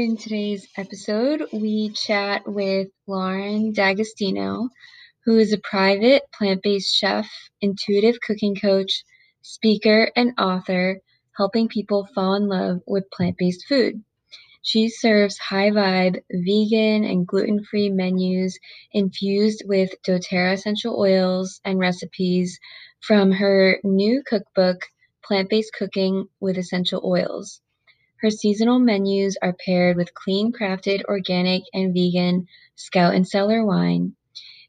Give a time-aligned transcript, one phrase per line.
[0.00, 4.70] In today's episode, we chat with Lauren D'Agostino,
[5.26, 9.04] who is a private plant based chef, intuitive cooking coach,
[9.42, 11.02] speaker, and author,
[11.36, 14.02] helping people fall in love with plant based food.
[14.62, 18.58] She serves high vibe, vegan, and gluten free menus
[18.94, 22.58] infused with doTERRA essential oils and recipes
[23.00, 24.80] from her new cookbook,
[25.22, 27.60] Plant Based Cooking with Essential Oils.
[28.22, 32.46] Her seasonal menus are paired with clean crafted organic and vegan
[32.76, 34.14] Scout and Cellar wine.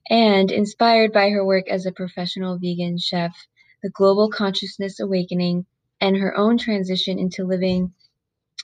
[0.09, 3.35] And inspired by her work as a professional vegan chef,
[3.83, 5.65] the Global Consciousness Awakening,
[5.99, 7.93] and her own transition into living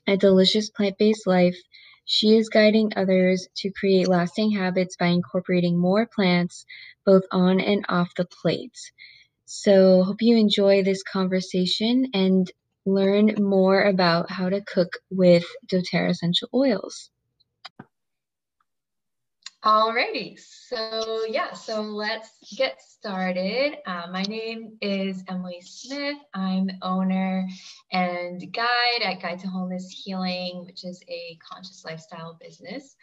[0.08, 1.58] a delicious plant based life,
[2.06, 6.66] she is guiding others to create lasting habits by incorporating more plants
[7.06, 8.78] both on and off the plate.
[9.46, 12.50] So, hope you enjoy this conversation and
[12.88, 17.12] learn more about how to cook with doTERRA essential oils.
[19.66, 23.76] Alrighty, so yeah, so let's get started.
[23.86, 26.18] Uh, my name is Emily Smith.
[26.34, 27.46] I'm owner
[27.92, 32.96] and guide at Guide to Wholeness Healing, which is a conscious lifestyle business.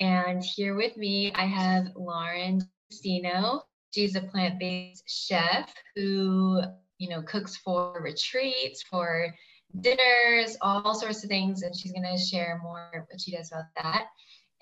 [0.00, 3.62] And here with me, I have Lauren D'Agostino.
[3.94, 6.62] She's a plant-based chef who
[7.00, 9.34] you know, cooks for retreats, for
[9.80, 11.62] dinners, all sorts of things.
[11.62, 14.06] And she's going to share more what she does about that.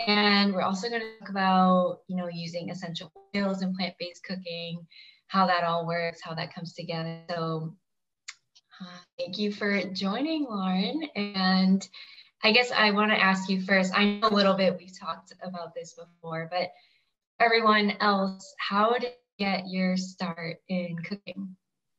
[0.06, 4.86] And we're also going to talk about, you know, using essential oils and plant-based cooking,
[5.26, 7.22] how that all works, how that comes together.
[7.28, 7.74] So
[8.80, 11.02] uh, thank you for joining, Lauren.
[11.16, 11.86] And
[12.44, 15.32] I guess I want to ask you first, I know a little bit, we've talked
[15.42, 16.70] about this before, but
[17.40, 21.56] everyone else, how did you get your start in cooking?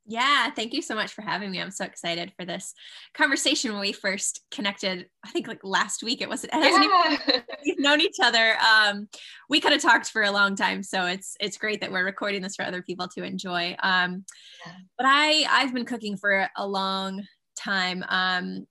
[0.09, 1.61] Yeah, thank you so much for having me.
[1.61, 2.73] I'm so excited for this
[3.13, 5.07] conversation when we first connected.
[5.23, 6.43] I think like last week it was.
[6.43, 7.13] It yeah.
[7.13, 8.55] even, we've known each other.
[8.57, 9.07] Um,
[9.49, 12.41] we could have talked for a long time, so it's it's great that we're recording
[12.41, 13.75] this for other people to enjoy.
[13.83, 14.25] Um,
[14.65, 14.73] yeah.
[14.97, 17.23] But I I've been cooking for a long
[17.55, 18.03] time.
[18.09, 18.65] Um,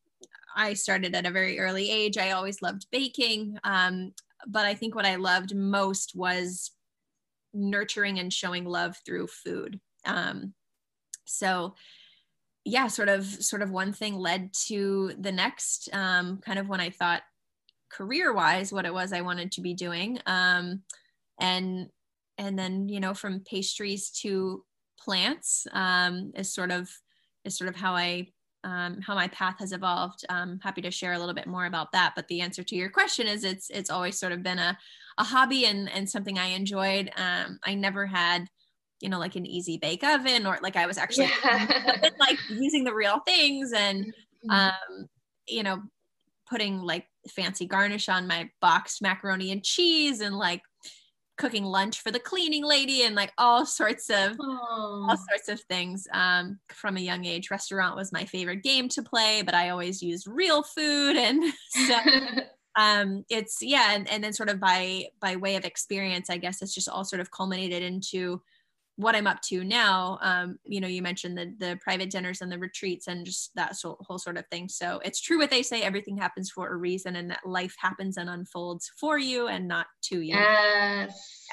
[0.57, 2.19] I started at a very early age.
[2.19, 4.13] I always loved baking, um,
[4.49, 6.73] but I think what I loved most was
[7.55, 9.79] nurturing and showing love through food.
[10.05, 10.55] Um,
[11.29, 11.75] so
[12.65, 16.81] yeah sort of sort of one thing led to the next um, kind of when
[16.81, 17.23] i thought
[17.91, 20.83] career wise what it was i wanted to be doing um,
[21.41, 21.89] and
[22.37, 24.65] and then you know from pastries to
[25.01, 26.91] plants um, is sort of
[27.45, 28.27] is sort of how i
[28.65, 30.25] um, how my path has evolved.
[30.29, 32.91] I'm happy to share a little bit more about that but the answer to your
[32.91, 34.77] question is it's it's always sort of been a,
[35.17, 37.11] a hobby and and something i enjoyed.
[37.17, 38.49] Um, i never had
[39.01, 42.09] you know like an easy bake oven or like i was actually yeah.
[42.21, 44.51] like using the real things and mm-hmm.
[44.51, 45.09] um
[45.47, 45.81] you know
[46.49, 50.63] putting like fancy garnish on my boxed macaroni and cheese and like
[51.39, 56.07] cooking lunch for the cleaning lady and like all sorts of all sorts of things
[56.13, 60.03] um, from a young age restaurant was my favorite game to play but i always
[60.03, 61.43] used real food and
[61.87, 61.97] so
[62.77, 66.61] um, it's yeah and, and then sort of by by way of experience i guess
[66.61, 68.43] it's just all sort of culminated into
[68.99, 72.51] what I'm up to now, um, you know, you mentioned the the private dinners and
[72.51, 74.69] the retreats and just that so, whole sort of thing.
[74.69, 78.17] So it's true what they say: everything happens for a reason, and that life happens
[78.17, 80.35] and unfolds for you and not to you.
[80.35, 81.47] Yes.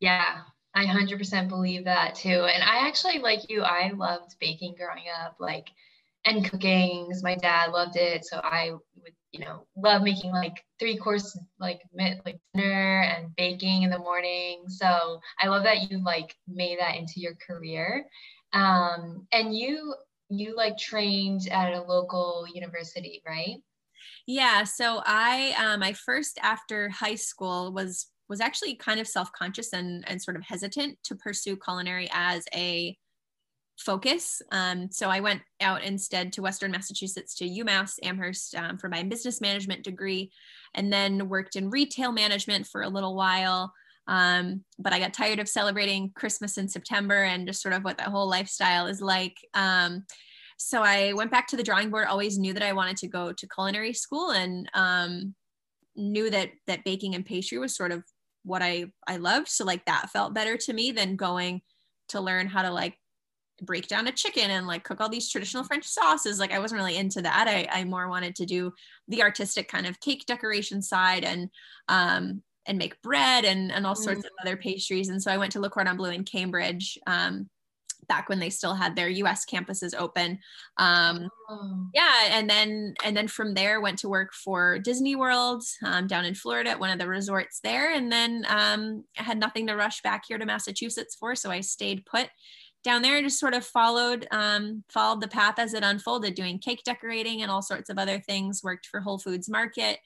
[0.00, 0.12] Yeah.
[0.12, 0.38] Yeah.
[0.74, 2.46] I 100% believe that too.
[2.46, 5.68] And I actually, like you, I loved baking growing up, like,
[6.24, 7.10] and cooking.
[7.22, 8.24] My dad loved it.
[8.24, 13.82] So I would you know love making like three course like like dinner and baking
[13.82, 14.64] in the morning.
[14.68, 18.04] So i love that you like made that into your career.
[18.52, 19.94] Um and you
[20.28, 23.56] you like trained at a local university right?
[24.26, 29.72] Yeah so i um my first after high school was was actually kind of self-conscious
[29.72, 32.96] and and sort of hesitant to pursue culinary as a
[33.82, 34.40] focus.
[34.52, 39.02] Um, so I went out instead to Western Massachusetts to UMass Amherst um, for my
[39.02, 40.30] business management degree,
[40.74, 43.72] and then worked in retail management for a little while.
[44.08, 47.98] Um, but I got tired of celebrating Christmas in September and just sort of what
[47.98, 49.36] that whole lifestyle is like.
[49.54, 50.04] Um,
[50.56, 52.06] so I went back to the drawing board.
[52.06, 55.34] Always knew that I wanted to go to culinary school, and um,
[55.96, 58.04] knew that that baking and pastry was sort of
[58.44, 59.48] what I I loved.
[59.48, 61.62] So like that felt better to me than going
[62.08, 62.96] to learn how to like
[63.60, 66.38] break down a chicken and like cook all these traditional French sauces.
[66.38, 67.48] Like I wasn't really into that.
[67.48, 68.72] I, I more wanted to do
[69.08, 71.50] the artistic kind of cake decoration side and
[71.88, 74.26] um, and make bread and and all sorts mm.
[74.26, 75.08] of other pastries.
[75.08, 77.48] And so I went to Le Cordon Bleu in Cambridge um,
[78.08, 80.38] back when they still had their US campuses open.
[80.76, 81.86] Um, oh.
[81.94, 86.24] Yeah, and then and then from there went to work for Disney World um, down
[86.24, 89.76] in Florida at one of the resorts there, and then um, I had nothing to
[89.76, 92.28] rush back here to Massachusetts for, so I stayed put
[92.82, 93.16] down there.
[93.16, 97.42] I just sort of followed um, followed the path as it unfolded, doing cake decorating
[97.42, 98.62] and all sorts of other things.
[98.62, 99.98] Worked for Whole Foods Market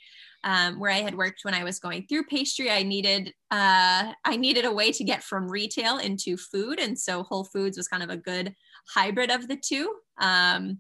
[0.47, 2.71] um, where I had worked when I was going through pastry.
[2.71, 7.25] I needed uh, I needed a way to get from retail into food, and so
[7.25, 8.55] Whole Foods was kind of a good
[8.89, 9.93] hybrid of the two.
[10.21, 10.79] Um,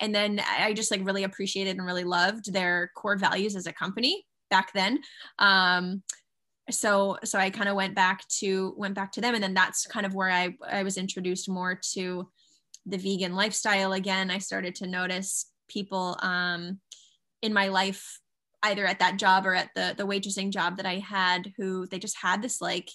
[0.00, 3.72] and then I just like really appreciated and really loved their core values as a
[3.72, 5.00] company back then.
[6.70, 9.86] So so I kind of went back to went back to them, and then that's
[9.86, 12.28] kind of where I I was introduced more to
[12.86, 14.30] the vegan lifestyle again.
[14.30, 16.80] I started to notice people um,
[17.40, 18.20] in my life
[18.62, 21.98] either at that job or at the the waitressing job that I had who they
[21.98, 22.88] just had this like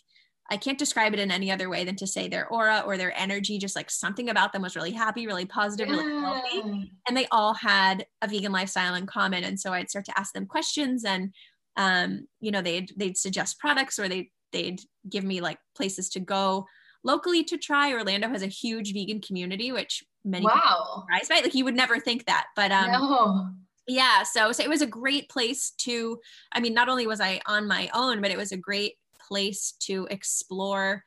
[0.50, 3.18] I can't describe it in any other way than to say their aura or their
[3.20, 6.94] energy, just like something about them was really happy, really positive, really healthy.
[7.08, 9.44] And they all had a vegan lifestyle in common.
[9.44, 11.34] And so I'd start to ask them questions and
[11.78, 16.20] um, you know, they'd they'd suggest products or they they'd give me like places to
[16.20, 16.66] go
[17.04, 17.94] locally to try.
[17.94, 21.02] Orlando has a huge vegan community, which many wow.
[21.02, 21.40] surprised by.
[21.42, 22.48] Like you would never think that.
[22.56, 23.48] But um no
[23.88, 26.20] yeah so, so it was a great place to
[26.52, 28.94] i mean not only was i on my own but it was a great
[29.28, 31.04] place to explore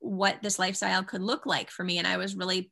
[0.00, 2.70] what this lifestyle could look like for me and i was really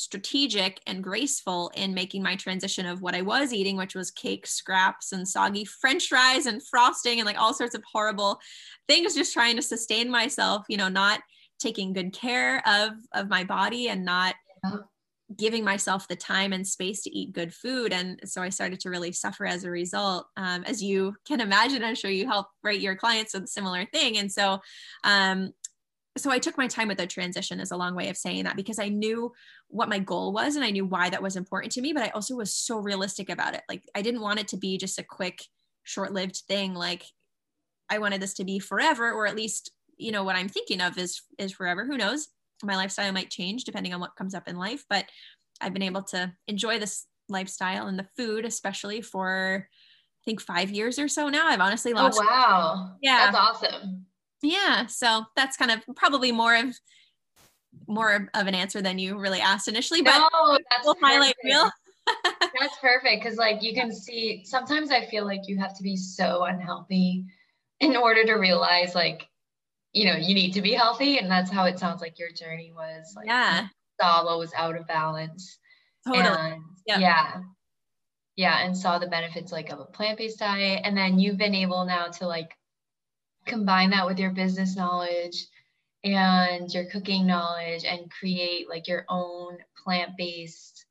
[0.00, 4.46] strategic and graceful in making my transition of what i was eating which was cake
[4.46, 8.38] scraps and soggy french fries and frosting and like all sorts of horrible
[8.88, 11.20] things just trying to sustain myself you know not
[11.58, 14.34] taking good care of of my body and not
[15.36, 17.92] giving myself the time and space to eat good food.
[17.92, 20.26] And so i started to really suffer as a result.
[20.36, 23.84] Um, as you can imagine i'm sure you help write your clients with a similar
[23.86, 24.18] thing.
[24.18, 24.58] And so
[25.04, 25.52] um,
[26.16, 28.56] so i took my time with the transition is a long way of saying that
[28.56, 29.32] because i knew
[29.68, 32.08] what my goal was and i knew why that was important to me but i
[32.10, 35.04] also was so realistic about it like i didn't want it to be just a
[35.04, 35.42] quick
[35.84, 37.04] short-lived thing like
[37.88, 40.98] i wanted this to be forever or at least you know what i'm thinking of
[40.98, 42.28] is is forever who knows
[42.64, 45.06] my lifestyle might change depending on what comes up in life, but
[45.60, 50.70] I've been able to enjoy this lifestyle and the food, especially for I think five
[50.70, 51.46] years or so now.
[51.46, 52.18] I've honestly lost.
[52.20, 52.96] Oh wow!
[53.00, 54.06] Yeah, that's awesome.
[54.42, 56.74] Yeah, so that's kind of probably more of
[57.86, 61.70] more of an answer than you really asked initially, but no, that's we'll highlight real.
[62.60, 65.96] that's perfect because like you can see sometimes I feel like you have to be
[65.96, 67.24] so unhealthy
[67.78, 69.26] in order to realize like
[69.92, 72.72] you know you need to be healthy and that's how it sounds like your journey
[72.74, 73.68] was like yeah.
[74.00, 75.58] saw was out of balance.
[76.06, 76.26] Totally.
[76.26, 77.00] And yep.
[77.00, 77.40] yeah.
[78.36, 81.84] Yeah and saw the benefits like of a plant-based diet and then you've been able
[81.84, 82.50] now to like
[83.50, 85.46] combine that with your business knowledge
[86.04, 90.86] and your cooking knowledge and create like your own plant-based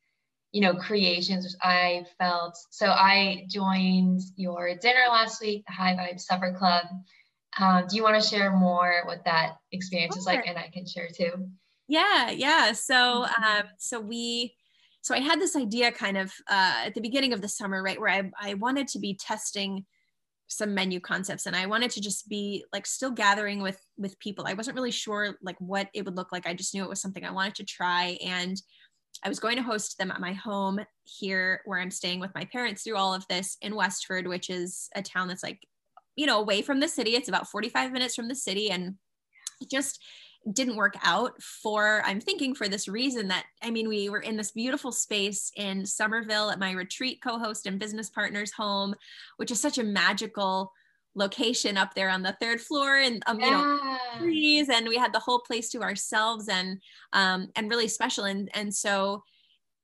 [0.51, 5.95] you know creations which i felt so i joined your dinner last week the high
[5.95, 6.85] vibe supper club
[7.57, 10.19] um, do you want to share more what that experience sure.
[10.19, 10.47] is like?
[10.47, 11.49] And I can share too.
[11.87, 12.73] Yeah, yeah.
[12.73, 13.43] So, mm-hmm.
[13.43, 14.55] um, so we,
[15.01, 17.99] so I had this idea kind of uh, at the beginning of the summer, right,
[17.99, 19.85] where I, I wanted to be testing
[20.49, 24.45] some menu concepts and i wanted to just be like still gathering with with people
[24.47, 27.01] i wasn't really sure like what it would look like i just knew it was
[27.01, 28.61] something i wanted to try and
[29.23, 32.45] i was going to host them at my home here where i'm staying with my
[32.45, 35.59] parents through all of this in westford which is a town that's like
[36.19, 37.15] you know, away from the city.
[37.15, 38.69] It's about 45 minutes from the city.
[38.69, 38.95] And
[39.71, 40.03] just
[40.53, 44.37] didn't work out for, I'm thinking for this reason that, I mean, we were in
[44.37, 48.95] this beautiful space in Somerville at my retreat co host and business partner's home,
[49.37, 50.71] which is such a magical
[51.15, 53.45] location up there on the third floor and um, yeah.
[53.45, 56.79] you know trees and we had the whole place to ourselves and
[57.13, 59.23] um and really special and and so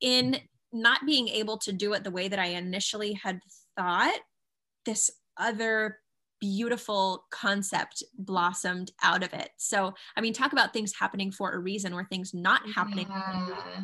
[0.00, 0.38] in
[0.72, 3.40] not being able to do it the way that I initially had
[3.76, 4.18] thought
[4.84, 5.98] this other
[6.46, 9.50] beautiful concept blossomed out of it.
[9.56, 13.08] So, I mean, talk about things happening for a reason or things not happening.
[13.10, 13.82] Yeah.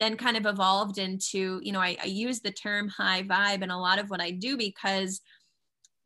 [0.00, 3.70] Then kind of evolved into, you know, I, I use the term high vibe in
[3.70, 5.20] a lot of what I do because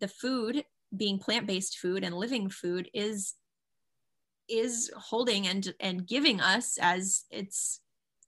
[0.01, 0.65] the food
[0.97, 3.35] being plant-based food and living food is
[4.49, 7.81] is holding and and giving us as its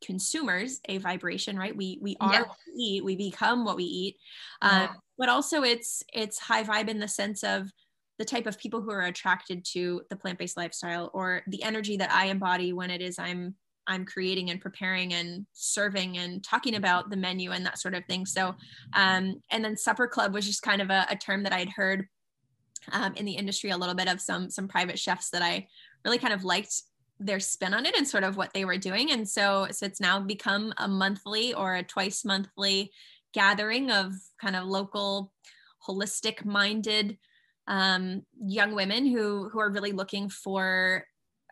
[0.05, 2.41] consumers a vibration right we we are yeah.
[2.43, 4.17] what we eat we become what we eat
[4.63, 4.83] yeah.
[4.83, 4.89] Um,
[5.21, 7.71] but also it's it's high vibe in the sense of
[8.19, 12.11] the type of people who are attracted to the plant-based lifestyle or the energy that
[12.11, 13.55] I embody when it is I'm
[13.87, 18.05] I'm creating and preparing and serving and talking about the menu and that sort of
[18.05, 18.25] thing.
[18.25, 18.55] So,
[18.95, 22.07] um, and then supper club was just kind of a, a term that I'd heard
[22.93, 25.67] um, in the industry a little bit of some some private chefs that I
[26.05, 26.83] really kind of liked
[27.19, 30.01] their spin on it and sort of what they were doing and so so it's
[30.01, 32.91] now become a monthly or a twice monthly
[33.33, 35.33] gathering of kind of local
[35.87, 37.19] holistic minded
[37.67, 41.05] um, young women who who are really looking for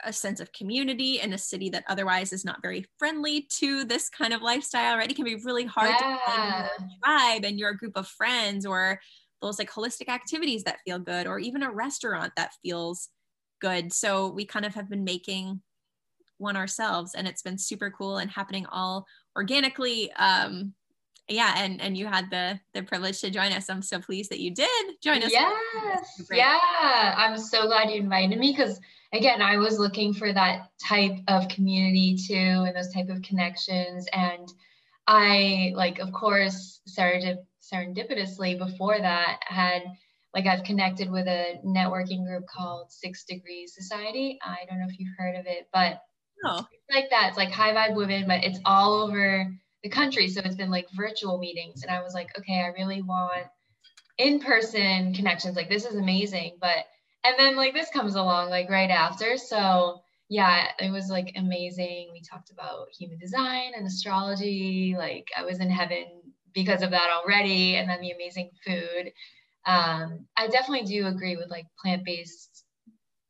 [0.04, 4.08] a sense of community in a city that otherwise is not very friendly to this
[4.08, 5.96] kind of lifestyle right it can be really hard yeah.
[5.96, 9.00] to find your tribe and your group of friends or
[9.42, 13.08] those like holistic activities that feel good or even a restaurant that feels
[13.60, 15.60] good so we kind of have been making
[16.38, 19.04] one ourselves and it's been super cool and happening all
[19.36, 20.72] organically um
[21.28, 23.68] yeah and and you had the the privilege to join us.
[23.68, 25.32] I'm so pleased that you did join us.
[25.32, 27.14] Yes yeah.
[27.16, 28.80] I'm so glad you invited me because
[29.12, 32.34] again i was looking for that type of community too
[32.66, 34.52] and those type of connections and
[35.06, 39.82] i like of course serendip- serendipitously before that had
[40.34, 44.38] like i've connected with a networking group called six degrees society.
[44.44, 46.02] I don't know if you've heard of it but
[46.44, 46.66] oh.
[46.70, 47.28] it's like that.
[47.28, 49.50] It's like high vibe women but it's all over
[49.82, 50.28] the country.
[50.28, 51.82] So it's been like virtual meetings.
[51.82, 53.46] And I was like, okay, I really want
[54.18, 55.56] in person connections.
[55.56, 56.58] Like, this is amazing.
[56.60, 56.84] But,
[57.24, 59.36] and then like this comes along like right after.
[59.36, 62.10] So, yeah, it was like amazing.
[62.12, 64.94] We talked about human design and astrology.
[64.98, 66.04] Like, I was in heaven
[66.54, 67.76] because of that already.
[67.76, 69.12] And then the amazing food.
[69.66, 72.64] Um, I definitely do agree with like plant based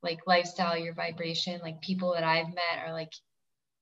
[0.02, 3.12] like lifestyle, your vibration, like people that I've met are like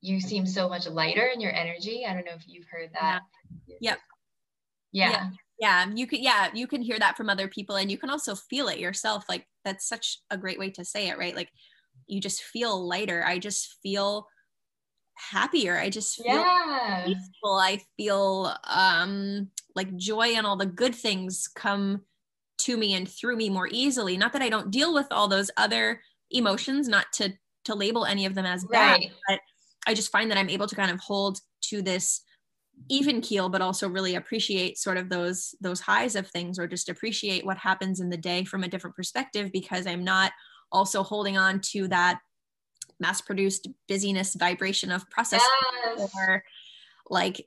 [0.00, 2.04] you seem so much lighter in your energy.
[2.06, 3.22] I don't know if you've heard that.
[3.66, 3.76] Yeah.
[3.80, 3.98] Yep.
[4.92, 5.10] Yeah.
[5.10, 5.30] yeah.
[5.58, 8.34] Yeah, you can yeah, you can hear that from other people and you can also
[8.34, 9.24] feel it yourself.
[9.28, 11.34] Like that's such a great way to say it, right?
[11.34, 11.50] Like
[12.06, 13.24] you just feel lighter.
[13.24, 14.26] I just feel
[15.14, 15.78] happier.
[15.78, 17.04] I just feel yeah.
[17.06, 17.54] peaceful.
[17.54, 22.02] I feel um like joy and all the good things come
[22.58, 24.18] to me and through me more easily.
[24.18, 27.32] Not that I don't deal with all those other emotions, not to
[27.64, 29.10] to label any of them as bad, right.
[29.26, 29.40] but
[29.86, 32.22] I just find that I'm able to kind of hold to this
[32.88, 36.90] even keel but also really appreciate sort of those those highs of things or just
[36.90, 40.32] appreciate what happens in the day from a different perspective because I'm not
[40.70, 42.20] also holding on to that
[43.00, 45.42] mass produced busyness vibration of process
[45.96, 46.10] yes.
[46.14, 46.44] or
[47.08, 47.46] like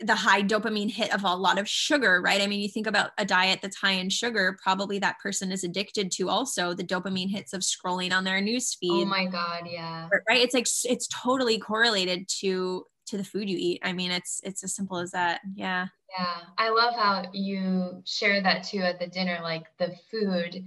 [0.00, 2.42] the high dopamine hit of a lot of sugar, right?
[2.42, 5.64] I mean, you think about a diet that's high in sugar, probably that person is
[5.64, 9.02] addicted to also the dopamine hits of scrolling on their newsfeed.
[9.02, 10.08] Oh my god, yeah.
[10.28, 10.40] Right?
[10.40, 13.80] It's like it's totally correlated to to the food you eat.
[13.84, 15.40] I mean, it's it's as simple as that.
[15.54, 15.86] Yeah.
[16.16, 16.36] Yeah.
[16.58, 20.64] I love how you share that too at the dinner like the food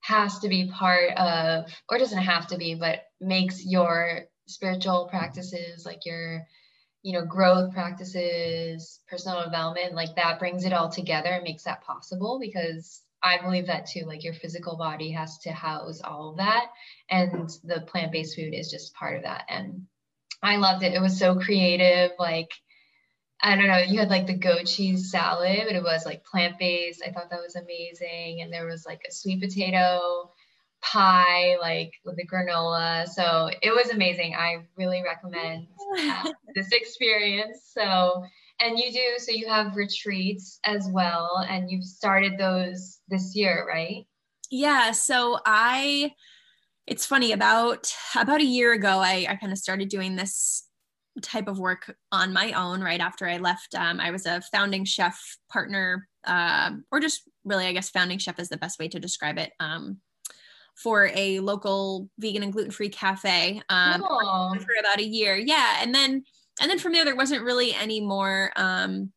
[0.00, 5.86] has to be part of or doesn't have to be, but makes your spiritual practices
[5.86, 6.46] like your
[7.02, 11.82] you know growth practices personal development like that brings it all together and makes that
[11.82, 16.36] possible because i believe that too like your physical body has to house all of
[16.36, 16.66] that
[17.08, 19.44] and the plant-based food is just part of that.
[19.48, 19.86] And
[20.42, 20.94] i loved it.
[20.94, 22.50] It was so creative like
[23.42, 27.02] i don't know you had like the goat cheese salad but it was like plant-based.
[27.06, 28.42] I thought that was amazing.
[28.42, 30.30] And there was like a sweet potato
[30.82, 33.08] pie, like with the granola.
[33.08, 34.34] So it was amazing.
[34.34, 35.66] I really recommend
[35.98, 37.70] uh, this experience.
[37.72, 38.24] So,
[38.60, 43.66] and you do, so you have retreats as well, and you've started those this year,
[43.68, 44.06] right?
[44.50, 44.90] Yeah.
[44.92, 46.12] So I,
[46.86, 50.66] it's funny about about a year ago, I, I kind of started doing this
[51.22, 53.74] type of work on my own right after I left.
[53.74, 55.20] Um, I was a founding chef
[55.50, 59.38] partner, uh, or just really, I guess, founding chef is the best way to describe
[59.38, 59.52] it.
[59.60, 59.98] Um,
[60.82, 64.56] for a local vegan and gluten-free cafe um, cool.
[64.58, 65.36] for about a year.
[65.36, 66.24] Yeah, and then
[66.60, 69.12] and then from there there wasn't really any more um,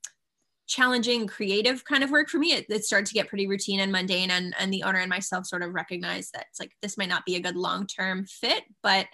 [0.67, 2.53] challenging creative kind of work for me.
[2.53, 5.45] It, it, started to get pretty routine and mundane, and and the owner and myself
[5.45, 9.07] sort of recognized that it's like this might not be a good long-term fit, but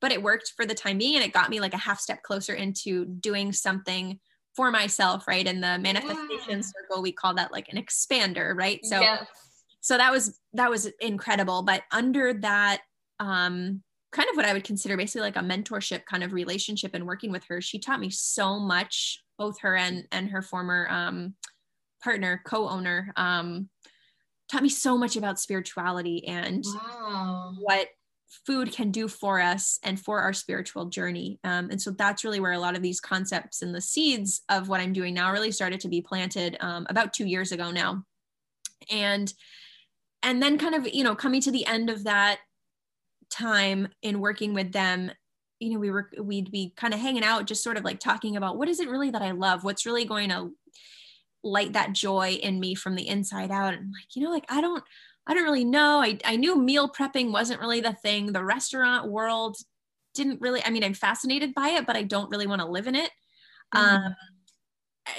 [0.00, 2.22] but it worked for the time being, and it got me like a half step
[2.22, 4.20] closer into doing something
[4.54, 5.46] for myself, right?
[5.46, 6.60] In the manifestation yeah.
[6.60, 8.80] circle, we call that like an expander, right?
[8.84, 9.26] So yes
[9.86, 12.82] so that was that was incredible but under that
[13.20, 17.06] um kind of what i would consider basically like a mentorship kind of relationship and
[17.06, 21.34] working with her she taught me so much both her and and her former um
[22.02, 23.68] partner co-owner um
[24.50, 27.54] taught me so much about spirituality and wow.
[27.60, 27.86] what
[28.44, 31.38] food can do for us and for our spiritual journey.
[31.42, 34.68] Um, and so that's really where a lot of these concepts and the seeds of
[34.68, 38.04] what I'm doing now really started to be planted um, about two years ago now.
[38.90, 39.32] And
[40.26, 42.40] and then kind of you know coming to the end of that
[43.30, 45.10] time in working with them
[45.60, 48.36] you know we were we'd be kind of hanging out just sort of like talking
[48.36, 49.64] about what is it really that i love?
[49.64, 50.50] What's really going to
[51.42, 53.72] light that joy in me from the inside out?
[53.72, 54.84] And like you know like i don't
[55.26, 56.00] i don't really know.
[56.00, 58.32] I, I knew meal prepping wasn't really the thing.
[58.32, 59.56] The restaurant world
[60.14, 62.86] didn't really i mean i'm fascinated by it but i don't really want to live
[62.86, 63.10] in it.
[63.74, 64.06] Mm-hmm.
[64.06, 64.14] um,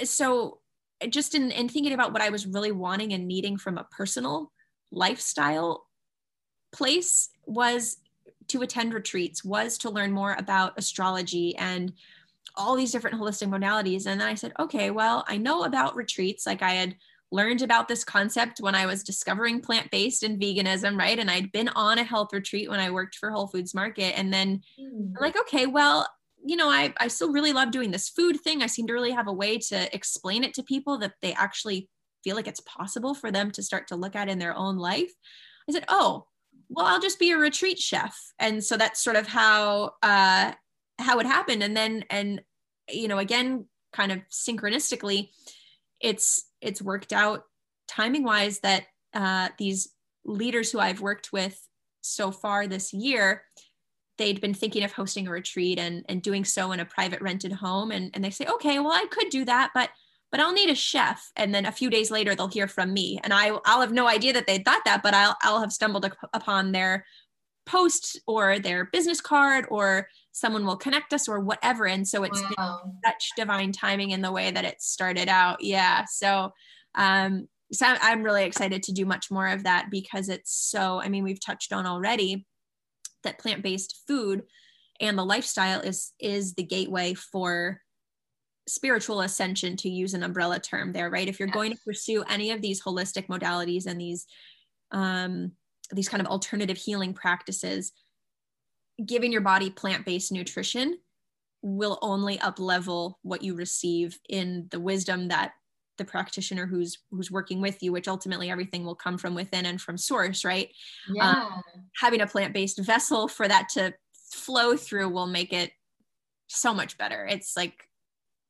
[0.04, 0.58] so
[1.08, 4.50] just in, in thinking about what i was really wanting and needing from a personal
[4.90, 5.86] lifestyle
[6.72, 7.98] place was
[8.48, 11.92] to attend retreats was to learn more about astrology and
[12.56, 16.46] all these different holistic modalities and then i said okay well i know about retreats
[16.46, 16.96] like i had
[17.30, 21.18] learned about this concept when I was discovering plant based and veganism, right?
[21.18, 24.18] And I'd been on a health retreat when I worked for Whole Foods Market.
[24.18, 25.12] And then mm.
[25.14, 26.08] I'm like, okay, well,
[26.44, 28.62] you know, I, I still really love doing this food thing.
[28.62, 31.88] I seem to really have a way to explain it to people that they actually
[32.24, 35.12] feel like it's possible for them to start to look at in their own life.
[35.68, 36.26] I said, oh,
[36.68, 38.16] well, I'll just be a retreat chef.
[38.38, 40.52] And so that's sort of how uh
[40.98, 41.62] how it happened.
[41.62, 42.42] And then and
[42.90, 45.28] you know, again, kind of synchronistically,
[46.00, 47.44] it's it's worked out
[47.88, 48.84] timing wise that
[49.14, 49.88] uh, these
[50.24, 51.58] leaders who I've worked with
[52.02, 53.42] so far this year,
[54.18, 57.52] they'd been thinking of hosting a retreat and, and doing so in a private rented
[57.52, 57.90] home.
[57.90, 59.90] And, and they say, okay, well, I could do that, but
[60.30, 61.30] but I'll need a chef.
[61.36, 63.18] And then a few days later, they'll hear from me.
[63.24, 66.10] And I, I'll have no idea that they thought that, but I'll, I'll have stumbled
[66.34, 67.04] upon their
[67.66, 71.86] post or their business card or someone will connect us or whatever.
[71.86, 72.80] And so it's wow.
[73.04, 75.62] such divine timing in the way that it started out.
[75.62, 76.04] Yeah.
[76.10, 76.52] So,
[76.94, 81.08] um, so I'm really excited to do much more of that because it's so, I
[81.08, 82.46] mean, we've touched on already
[83.24, 84.42] that plant-based food
[85.00, 87.80] and the lifestyle is, is the gateway for
[88.68, 91.28] spiritual ascension to use an umbrella term there, right?
[91.28, 91.54] If you're yes.
[91.54, 94.26] going to pursue any of these holistic modalities and these,
[94.92, 95.52] um,
[95.92, 97.92] these kind of alternative healing practices,
[99.04, 100.98] giving your body plant-based nutrition
[101.62, 105.52] will only up level what you receive in the wisdom that
[105.96, 109.80] the practitioner who's who's working with you which ultimately everything will come from within and
[109.80, 110.70] from source right
[111.12, 111.30] yeah.
[111.30, 111.62] Um,
[112.00, 113.92] having a plant-based vessel for that to
[114.30, 115.72] flow through will make it
[116.46, 117.87] so much better it's like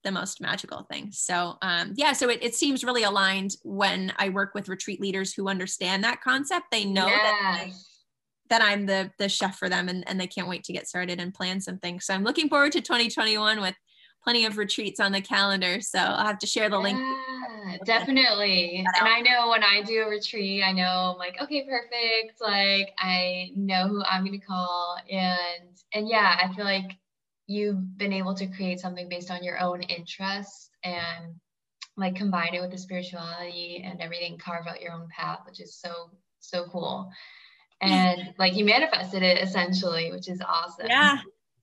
[0.08, 4.30] the most magical thing so um, yeah so it, it seems really aligned when i
[4.30, 7.68] work with retreat leaders who understand that concept they know that
[8.48, 11.20] that I'm the the chef for them and, and they can't wait to get started
[11.20, 12.00] and plan something.
[12.00, 13.74] So I'm looking forward to 2021 with
[14.22, 15.80] plenty of retreats on the calendar.
[15.80, 16.98] So I'll have to share the link.
[17.84, 18.84] Definitely.
[18.96, 22.40] And I know when I do a retreat, I know I'm like, okay, perfect.
[22.40, 24.96] Like I know who I'm gonna call.
[25.10, 26.90] And and yeah, I feel like
[27.48, 31.34] you've been able to create something based on your own interests and
[31.96, 35.74] like combine it with the spirituality and everything, carve out your own path, which is
[35.74, 37.10] so, so cool.
[37.80, 40.86] And like you manifested it essentially which is awesome.
[40.88, 41.18] Yeah.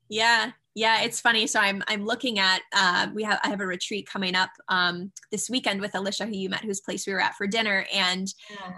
[0.10, 0.52] Yeah.
[0.74, 1.46] Yeah it's funny.
[1.46, 5.12] So i'm i'm looking at uh, we have i have a retreat coming up um,
[5.32, 8.34] this weekend with alicia who you met whose place we were at for dinner and
[8.50, 8.72] yeah.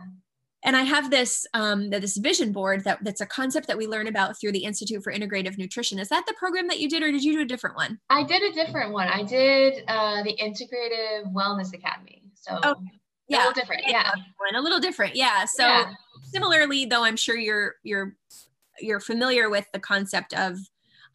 [0.68, 4.08] And i have this um, this vision board that that's a concept that we learn
[4.08, 6.00] about through the institute for integrative nutrition.
[6.00, 8.00] Is that the program that you did or did you do a different one?
[8.10, 9.08] I did a different one.
[9.08, 12.24] I did uh, the integrative wellness academy.
[12.36, 12.76] So oh,
[13.28, 13.38] yeah.
[13.38, 14.12] a little different yeah.
[14.12, 15.46] One a little different yeah.
[15.46, 15.94] So yeah.
[16.24, 18.16] similarly though i'm sure you're you're
[18.80, 20.58] you're familiar with the concept of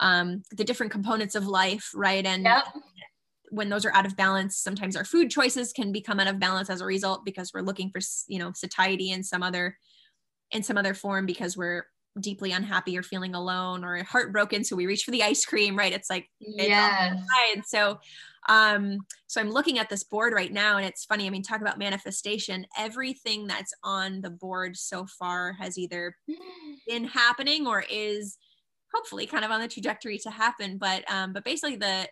[0.01, 2.25] um, the different components of life right?
[2.27, 2.65] And yep.
[3.53, 6.71] When those are out of balance sometimes our food choices can become out of balance
[6.71, 9.77] as a result because we're looking for you know satiety in some other
[10.51, 11.87] in some other form because we're
[12.21, 15.93] deeply unhappy or feeling alone or heartbroken so we reach for the ice cream right
[15.93, 17.15] it's like yeah
[17.55, 17.99] and so
[18.49, 21.27] um, so I'm looking at this board right now, and it's funny.
[21.27, 22.67] I mean, talk about manifestation.
[22.77, 26.17] Everything that's on the board so far has either
[26.89, 28.37] been happening or is
[28.93, 30.77] hopefully kind of on the trajectory to happen.
[30.77, 32.09] But um, but basically the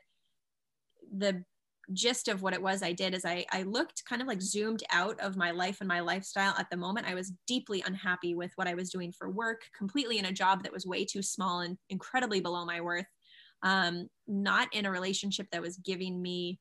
[1.14, 1.44] the
[1.92, 4.84] gist of what it was I did is I, I looked kind of like zoomed
[4.92, 6.54] out of my life and my lifestyle.
[6.56, 7.08] At the moment.
[7.08, 10.62] I was deeply unhappy with what I was doing for work, completely in a job
[10.62, 13.06] that was way too small and incredibly below my worth
[13.62, 16.58] um, not in a relationship that was giving me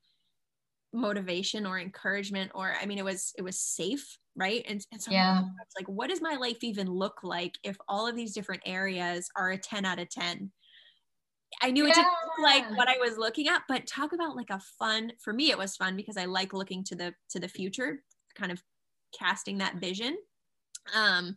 [0.91, 4.63] motivation or encouragement or i mean it was it was safe right?
[4.67, 5.41] And, and so yeah.
[5.61, 9.29] It's like what does my life even look like if all of these different areas
[9.35, 10.49] are a 10 out of 10
[11.61, 11.91] i knew yeah.
[11.91, 15.11] it didn't look like what i was looking at but talk about like a fun
[15.19, 18.03] for me it was fun because i like looking to the to the future
[18.35, 18.61] kind of
[19.17, 20.17] casting that vision.
[20.95, 21.35] Um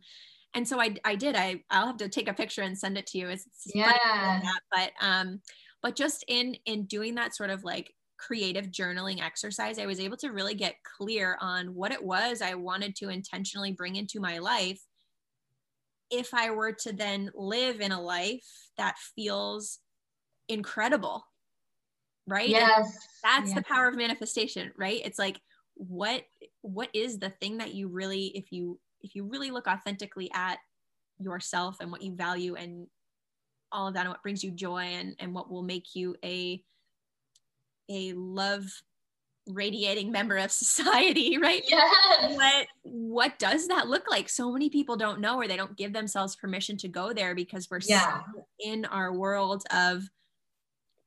[0.55, 3.07] and so I, I did I I'll have to take a picture and send it
[3.07, 3.29] to you.
[3.29, 3.91] It's, it's yeah.
[4.41, 5.41] that, but um
[5.81, 10.15] but just in in doing that sort of like creative journaling exercise I was able
[10.17, 14.37] to really get clear on what it was I wanted to intentionally bring into my
[14.37, 14.81] life.
[16.09, 18.45] If I were to then live in a life
[18.77, 19.79] that feels
[20.49, 21.25] incredible
[22.27, 22.87] right yes and
[23.23, 23.55] that's yes.
[23.55, 25.39] the power of manifestation right it's like
[25.75, 26.23] what
[26.61, 30.57] what is the thing that you really if you if you really look authentically at
[31.19, 32.87] yourself and what you value and
[33.71, 36.63] all of that and what brings you joy and and what will make you a
[37.89, 38.65] a love
[39.47, 42.35] radiating member of society right yes.
[42.35, 45.91] what what does that look like so many people don't know or they don't give
[45.91, 48.21] themselves permission to go there because we're yeah.
[48.59, 50.03] in our world of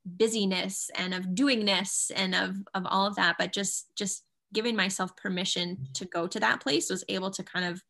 [0.06, 5.16] busyness and of doingness and of of all of that but just just giving myself
[5.16, 7.82] permission to go to that place was able to kind of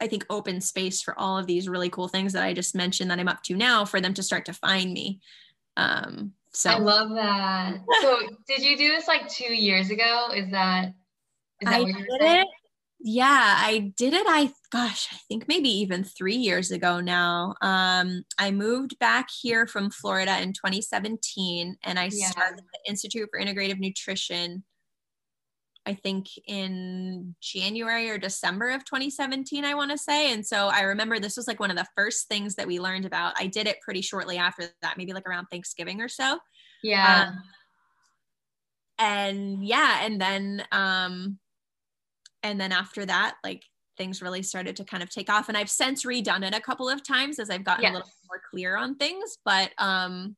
[0.00, 3.10] I think open space for all of these really cool things that I just mentioned
[3.10, 5.20] that I'm up to now for them to start to find me.
[5.76, 7.76] Um, so I love that.
[8.00, 8.18] so
[8.48, 10.28] did you do this like two years ago?
[10.34, 10.94] Is that,
[11.60, 12.46] is that I what you were did it.
[13.02, 14.26] Yeah, I did it.
[14.28, 17.54] I gosh, I think maybe even three years ago now.
[17.62, 22.28] Um, I moved back here from Florida in 2017, and I Yeah.
[22.30, 24.64] started the Institute for Integrative Nutrition.
[25.86, 30.30] I think in January or December of 2017, I want to say.
[30.32, 33.06] And so I remember this was like one of the first things that we learned
[33.06, 33.32] about.
[33.38, 36.38] I did it pretty shortly after that, maybe like around Thanksgiving or so.
[36.82, 37.28] Yeah.
[37.28, 37.42] Um,
[38.98, 41.38] and yeah and then um
[42.42, 43.62] and then after that like
[43.96, 46.88] things really started to kind of take off and i've since redone it a couple
[46.88, 48.16] of times as i've gotten a little Yes.
[48.28, 50.36] more clear on things but um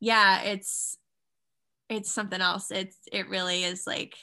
[0.00, 0.96] yeah it's
[1.88, 4.14] it's something else it's it really is like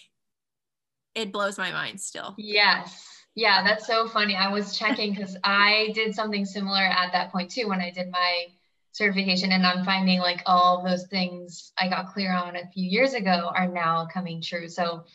[1.15, 3.03] it blows my mind still Yes.
[3.35, 4.35] Yeah, that's so funny.
[4.35, 8.09] I was checking because I did something similar at that point too when I did
[8.09, 8.47] my
[8.93, 13.13] certification, and I'm finding like all those things I got clear on a few years
[13.13, 14.67] ago are now coming true.
[14.67, 15.05] So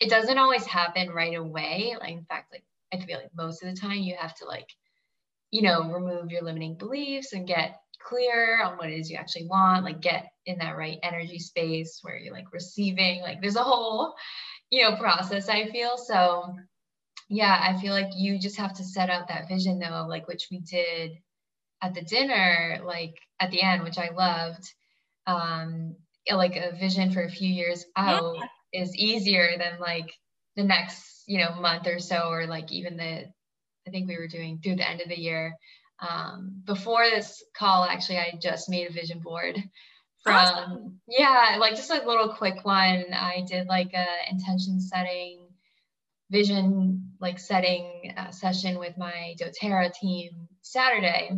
[0.00, 1.96] it doesn't always happen right away.
[2.00, 4.68] Like, in fact, like I feel like most of the time you have to like,
[5.50, 9.46] you know, remove your limiting beliefs and get clear on what it is you actually
[9.46, 13.62] want, like get in that right energy space where you're like receiving, like there's a
[13.62, 14.14] whole,
[14.70, 15.96] you know, process I feel.
[15.96, 16.54] So
[17.28, 20.48] yeah, I feel like you just have to set out that vision though, like which
[20.50, 21.12] we did
[21.82, 24.72] at the dinner, like at the end, which I loved.
[25.26, 25.96] Um,
[26.30, 28.36] like a vision for a few years out
[28.72, 30.12] is easier than like
[30.56, 33.26] the next, you know, month or so, or like even the,
[33.86, 35.54] I think we were doing through the end of the year.
[36.00, 39.56] Um, before this call, actually, I just made a vision board
[40.22, 41.00] from, Awesome.
[41.08, 43.06] yeah, like just a little quick one.
[43.12, 45.48] I did like a intention setting
[46.30, 51.30] vision like setting uh, session with my doterra team saturday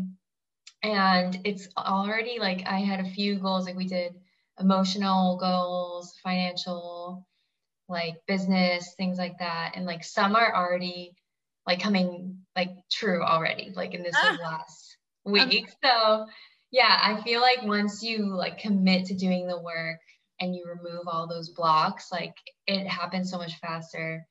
[0.83, 4.15] and it's already like i had a few goals like we did
[4.61, 7.27] emotional goals financial
[7.89, 9.73] like business things like that.
[9.75, 11.13] And like some are already
[11.67, 14.37] like coming like true already like in this Ah.
[14.41, 15.69] last week.
[15.83, 16.27] So
[16.73, 19.99] yeah i feel like once you like commit to doing the work
[20.39, 22.37] and you remove all those blocks like
[22.69, 24.25] it happens so much faster.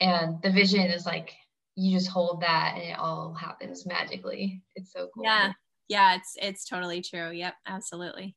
[0.00, 1.34] And the vision is like
[1.76, 4.62] you just hold that and it all happens magically.
[4.74, 5.24] It's so cool.
[5.24, 5.52] Yeah.
[5.88, 7.30] Yeah it's it's totally true.
[7.30, 8.36] Yep absolutely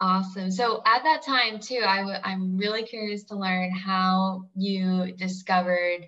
[0.00, 5.12] awesome so at that time too I w- i'm really curious to learn how you
[5.16, 6.06] discovered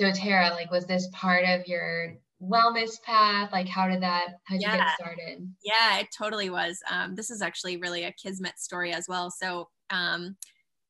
[0.00, 4.62] doterra like was this part of your wellness path like how did that how did
[4.62, 6.80] you get started Yeah, it totally was.
[6.90, 9.30] Um, this is actually really a Kismet story as well.
[9.30, 10.36] So um,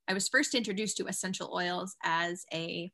[0.08, 2.90] I was first introduced to essential oils as a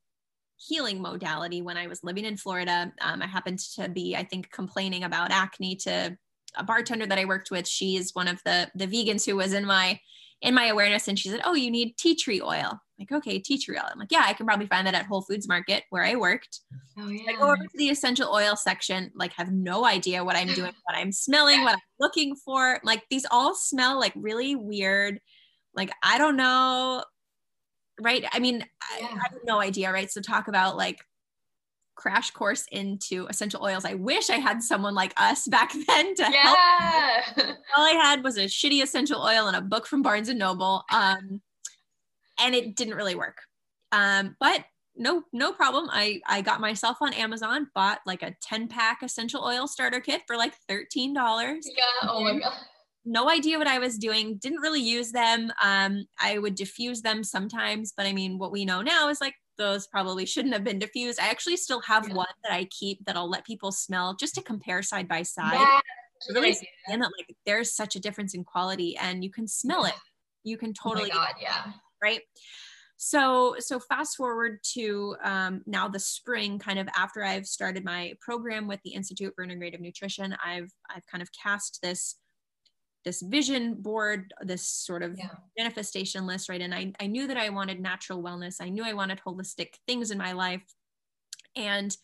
[0.57, 2.92] healing modality when I was living in Florida.
[3.01, 6.18] Um, I happened to be, I think, complaining about acne to
[6.56, 7.66] a bartender that I worked with.
[7.66, 10.00] She's one of the the vegans who was in my
[10.40, 13.38] in my awareness, and she said, "Oh, you need tea tree oil." I'm like, okay,
[13.38, 13.88] tea tree oil.
[13.90, 16.61] I'm like, yeah, I can probably find that at Whole Foods Market where I worked.
[16.98, 20.37] oh yeah I go over to the essential oil section, like have no idea what
[20.37, 22.80] I'm doing, what I'm smelling, what I'm looking for.
[22.82, 25.20] Like these all smell like really weird.
[25.74, 27.04] Like I don't know,
[28.00, 28.24] right?
[28.32, 30.11] I mean, I, I have no idea, right?
[30.11, 30.98] So talk about like
[31.98, 33.84] crash course into essential oils.
[33.84, 36.56] I wish I had someone like us back then to help.
[36.58, 37.22] yeah
[37.76, 40.84] All I had was a shitty essential oil and a book from Barnes and Noble,
[40.92, 41.42] um,
[42.40, 43.38] and it didn't really work.
[43.92, 44.64] Um, but
[44.96, 45.88] no, no problem.
[45.92, 50.22] I I got myself on Amazon, bought like a ten pack essential oil starter kit
[50.26, 51.68] for like thirteen dollars.
[51.76, 52.54] yeah oh my god
[53.04, 54.38] No idea what I was doing.
[54.38, 55.52] Didn't really use them.
[55.62, 59.34] Um, I would diffuse them sometimes, but I mean, what we know now is like
[59.59, 61.21] those probably shouldn't have been diffused.
[61.21, 62.14] I actually still have Yeah.
[62.14, 65.55] one that I keep that I'll let people smell just to compare side by side.
[65.55, 65.81] Yeah,
[66.33, 66.57] really
[66.88, 69.94] that like there's such a difference in quality and you can smell it.
[70.44, 71.73] You can totally oh totally god yeah.
[72.03, 72.21] right?
[72.97, 78.14] So so fast forward to um, now the spring kind of after i've started my
[78.21, 82.16] program with the institute for integrative nutrition i've i've kind of cast this
[83.04, 85.30] this vision board this sort of Yeah.
[85.56, 88.92] manifestation list right and I, I knew that i wanted natural wellness i knew i
[88.92, 90.74] wanted holistic things in my life
[91.56, 91.96] and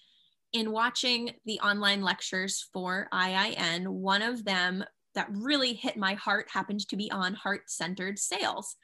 [0.52, 6.48] in watching the online lectures for IIN, one of them that really hit my heart
[6.50, 8.76] happened to be on heart centered sales.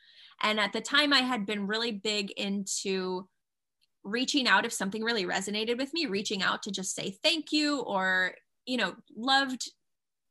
[0.43, 3.29] And at the time, I had been really big into
[4.03, 7.81] reaching out if something really resonated with me, reaching out to just say thank you
[7.81, 8.35] or,
[8.67, 9.71] you know, loved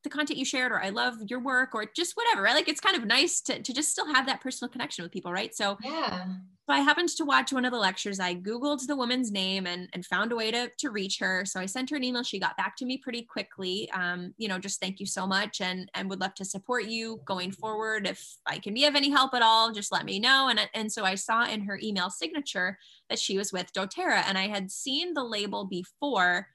[0.03, 2.55] the content you shared or I love your work or just whatever, right?
[2.55, 5.31] Like it's kind of nice to, to just still have that personal connection with people,
[5.31, 5.53] right?
[5.53, 6.25] So yeah.
[6.69, 8.19] So I happened to watch one of the lectures.
[8.19, 11.43] I Googled the woman's name and, and found a way to, to reach her.
[11.43, 12.21] So I sent her an email.
[12.21, 13.89] She got back to me pretty quickly.
[13.91, 17.21] Um, you know, just thank you so much and, and would love to support you
[17.25, 18.05] going forward.
[18.05, 20.47] If I can be of any help at all, just let me know.
[20.47, 22.77] And, and so I saw in her email signature
[23.09, 26.49] that she was with doTERRA and I had seen the label before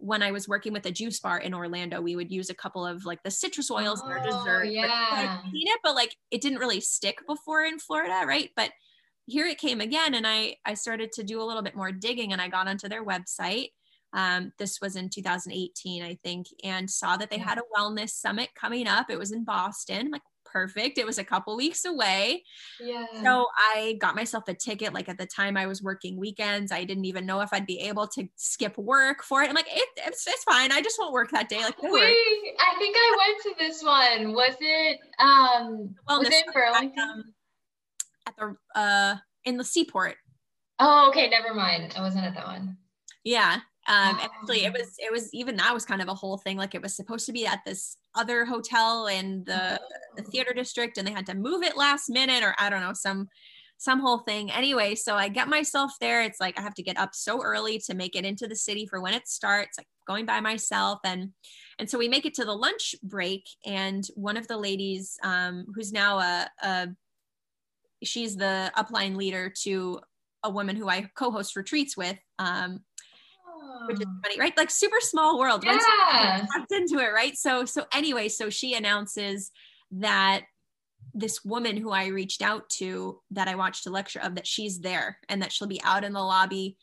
[0.00, 2.86] when I was working with a juice bar in Orlando, we would use a couple
[2.86, 4.64] of like the citrus oils oh, in our dessert.
[4.64, 4.88] Yeah.
[4.88, 8.50] I'd seen it, but like it didn't really stick before in Florida, right?
[8.56, 8.70] But
[9.26, 12.32] here it came again, and I I started to do a little bit more digging,
[12.32, 13.68] and I got onto their website.
[14.12, 18.48] Um, this was in 2018, I think, and saw that they had a wellness summit
[18.60, 19.08] coming up.
[19.08, 20.06] It was in Boston.
[20.06, 20.98] I'm like, perfect.
[20.98, 22.44] It was a couple weeks away.
[22.80, 23.06] Yeah.
[23.22, 24.92] So I got myself a ticket.
[24.92, 26.72] Like at the time I was working weekends.
[26.72, 29.48] I didn't even know if I'd be able to skip work for it.
[29.48, 30.72] I'm like, it, it's, it's fine.
[30.72, 31.62] I just won't work that day.
[31.62, 34.34] Like, Wait, I think I went to this one.
[34.34, 37.34] Was it, um, was it in Burlington?
[38.26, 40.16] At, um, at the, uh, in the seaport.
[40.78, 41.28] Oh, okay.
[41.28, 41.94] Never mind.
[41.96, 42.76] I wasn't at that one.
[43.24, 43.60] Yeah.
[43.88, 44.24] Um, oh.
[44.24, 46.56] actually it was, it was even that was kind of a whole thing.
[46.56, 49.80] Like it was supposed to be at this other hotel in the,
[50.16, 52.92] the theater district and they had to move it last minute or I don't know,
[52.92, 53.28] some,
[53.80, 54.50] some whole thing.
[54.50, 56.22] Anyway, so I get myself there.
[56.22, 58.86] It's like I have to get up so early to make it into the city
[58.86, 60.98] for when it starts, like going by myself.
[61.02, 61.30] And
[61.78, 65.64] and so we make it to the lunch break, and one of the ladies, um,
[65.74, 66.88] who's now a, a
[68.02, 70.00] she's the upline leader to
[70.42, 72.18] a woman who I co-host retreats with.
[72.38, 72.80] Um,
[73.86, 74.20] which is oh.
[74.22, 74.56] funny, right?
[74.56, 75.64] Like super small world.
[75.64, 76.46] Yeah.
[76.56, 77.36] Once into it, right?
[77.36, 79.50] So, so anyway, so she announces
[79.92, 80.42] that
[81.14, 84.80] this woman who I reached out to that I watched a lecture of that she's
[84.80, 86.76] there and that she'll be out in the lobby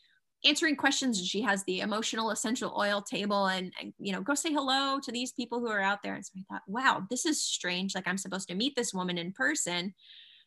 [0.44, 1.18] answering questions.
[1.18, 5.00] and She has the emotional essential oil table and, and, you know, go say hello
[5.00, 6.14] to these people who are out there.
[6.14, 7.94] And so I thought, wow, this is strange.
[7.94, 9.94] Like I'm supposed to meet this woman in person.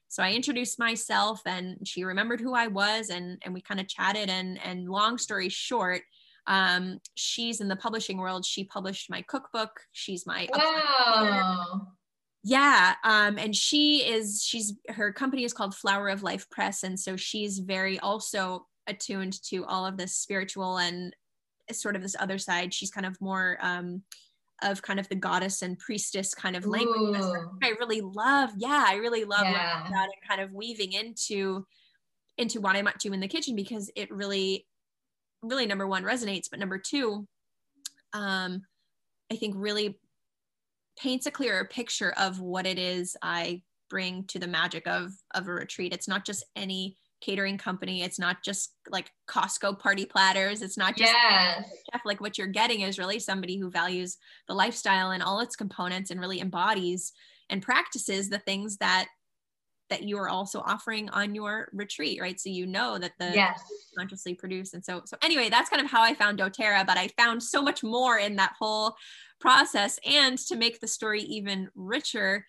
[0.08, 3.88] So I introduced myself and she remembered who I was and, and we kind of
[3.88, 6.01] chatted and, and long story short,
[6.47, 8.45] um, she's in the publishing world.
[8.45, 9.82] She published my cookbook.
[9.91, 11.88] She's my wow.
[12.43, 16.99] Yeah, um, and she is she's her company is called Flower of Life Press, and
[16.99, 21.15] so she's very also attuned to all of this spiritual and
[21.71, 22.73] sort of this other side.
[22.73, 24.01] She's kind of more um,
[24.63, 27.21] of kind of the goddess and priestess kind of language.
[27.62, 28.51] I really love.
[28.58, 29.84] Yeah, I really love yeah.
[29.89, 31.65] that and kind of weaving into
[32.38, 34.65] into what I'm up to in the kitchen because it really
[35.41, 37.27] really number one resonates but number two
[38.13, 38.62] um
[39.32, 39.99] i think really
[40.99, 45.47] paints a clearer picture of what it is i bring to the magic of of
[45.47, 45.93] a retreat.
[45.93, 48.01] It's not just any catering company.
[48.01, 50.63] It's not just like costco party platters.
[50.63, 51.69] It's not just yes.
[52.06, 56.10] like what you're getting is really somebody who values the lifestyle and all its components
[56.10, 57.12] and really embodies
[57.49, 59.08] and practices the things that
[59.91, 62.39] that you are also offering on your retreat, right?
[62.39, 63.62] So you know that the yes.
[63.95, 64.73] consciously produced.
[64.73, 67.62] And so, so anyway, that's kind of how I found doTERRA, but I found so
[67.62, 68.95] much more in that whole
[69.39, 69.99] process.
[70.06, 72.47] And to make the story even richer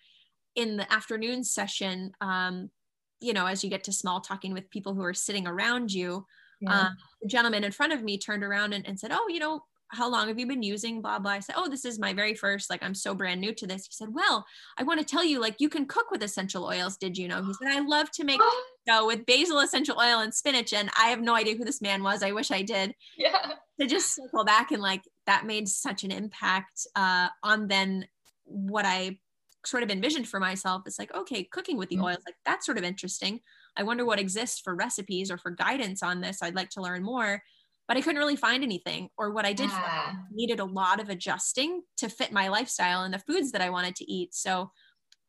[0.55, 2.71] in the afternoon session, um,
[3.19, 6.25] you know, as you get to small talking with people who are sitting around you,
[6.61, 6.87] yeah.
[6.87, 9.63] um, the gentleman in front of me turned around and, and said, Oh, you know,
[9.93, 11.31] how long have you been using blah blah?
[11.31, 13.85] I said oh this is my very first like i'm so brand new to this.
[13.85, 14.45] He said well
[14.77, 17.43] i want to tell you like you can cook with essential oils did you know?
[17.43, 18.41] He said i love to make
[18.87, 22.03] dough with basil essential oil and spinach and i have no idea who this man
[22.03, 22.95] was i wish i did.
[23.17, 23.53] Yeah.
[23.79, 28.07] To just circle back and like that made such an impact uh, on then
[28.45, 29.17] what i
[29.65, 30.83] sort of envisioned for myself.
[30.85, 32.05] It's like okay cooking with the mm-hmm.
[32.05, 33.39] oils like that's sort of interesting.
[33.75, 36.41] I wonder what exists for recipes or for guidance on this.
[36.41, 37.41] I'd like to learn more
[37.87, 39.09] but I couldn't really find anything.
[39.17, 40.13] Or what I did yeah.
[40.31, 43.95] needed a lot of adjusting to fit my lifestyle and the foods that I wanted
[43.97, 44.33] to eat.
[44.33, 44.71] So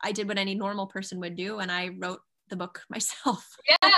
[0.03, 3.57] I did what any normal person would do and I wrote the book myself.
[3.69, 3.77] Yeah.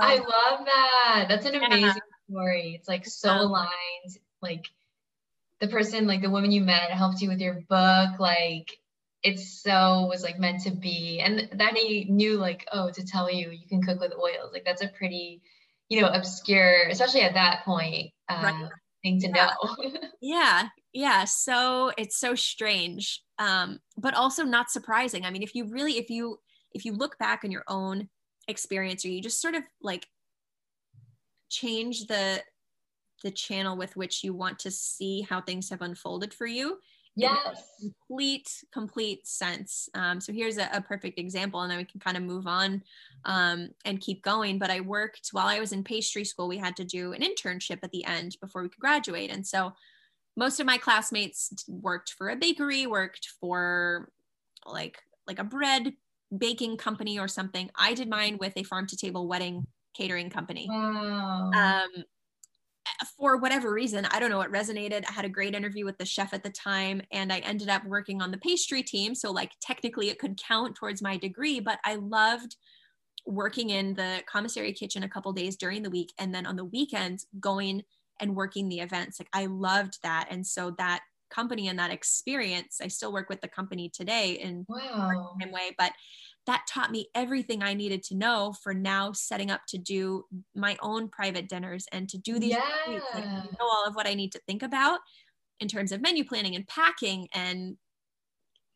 [0.00, 1.26] I love that.
[1.28, 1.94] That's an amazing yeah.
[2.30, 2.74] story.
[2.78, 4.18] It's like so um, aligned.
[4.42, 4.66] Like
[5.60, 8.18] the person, like the woman you met helped you with your book.
[8.18, 8.78] Like
[9.22, 11.20] it's so was like meant to be.
[11.20, 14.52] And that he knew like, oh, to tell you you can cook with oils.
[14.52, 15.42] Like that's a pretty
[15.88, 18.68] you know, obscure, especially at that point, uh, right.
[19.02, 19.50] thing to yeah.
[19.62, 19.92] know.
[20.20, 20.68] yeah.
[20.92, 21.24] Yeah.
[21.24, 25.24] So it's so strange, um, but also not surprising.
[25.24, 26.38] I mean, if you really, if you,
[26.72, 28.08] if you look back on your own
[28.48, 30.06] experience or you just sort of like
[31.48, 32.42] change the,
[33.24, 36.78] the channel with which you want to see how things have unfolded for you
[37.18, 37.62] yes.
[37.80, 39.88] Complete complete sense.
[39.94, 42.82] Um, so here's a, a, perfect example and then we can kind of move on
[43.24, 44.58] um, and keep going.
[44.58, 47.78] But i worked while i was in pastry school we had to do an internship
[47.82, 49.30] at the end before we could graduate.
[49.30, 49.72] And so
[50.36, 54.10] most of my classmates worked for a bakery worked for
[54.66, 55.92] like like a bread
[56.36, 57.70] baking company or something.
[57.76, 60.66] I did mine with a farm to table wedding catering company.
[60.68, 61.50] Wow.
[61.54, 62.04] um,
[63.16, 65.04] for whatever reason, I don't know, it resonated.
[65.08, 67.84] I had a great interview with the chef at the time, and I ended up
[67.84, 69.14] working on the pastry team.
[69.14, 72.56] So, like, technically, it could count towards my degree, but I loved
[73.26, 76.12] working in the commissary kitchen a couple days during the week.
[76.18, 77.82] And then on the weekends, going
[78.20, 79.20] and working the events.
[79.20, 80.28] Like, I loved that.
[80.30, 84.64] And so, that company and that experience, I still work with the company today in
[84.68, 85.36] wow.
[85.38, 85.92] the same way, but
[86.48, 90.78] that taught me everything I needed to know for now setting up to do my
[90.80, 93.00] own private dinners and to do these yeah.
[93.14, 95.00] like, know all of what I need to think about
[95.60, 97.76] in terms of menu planning and packing and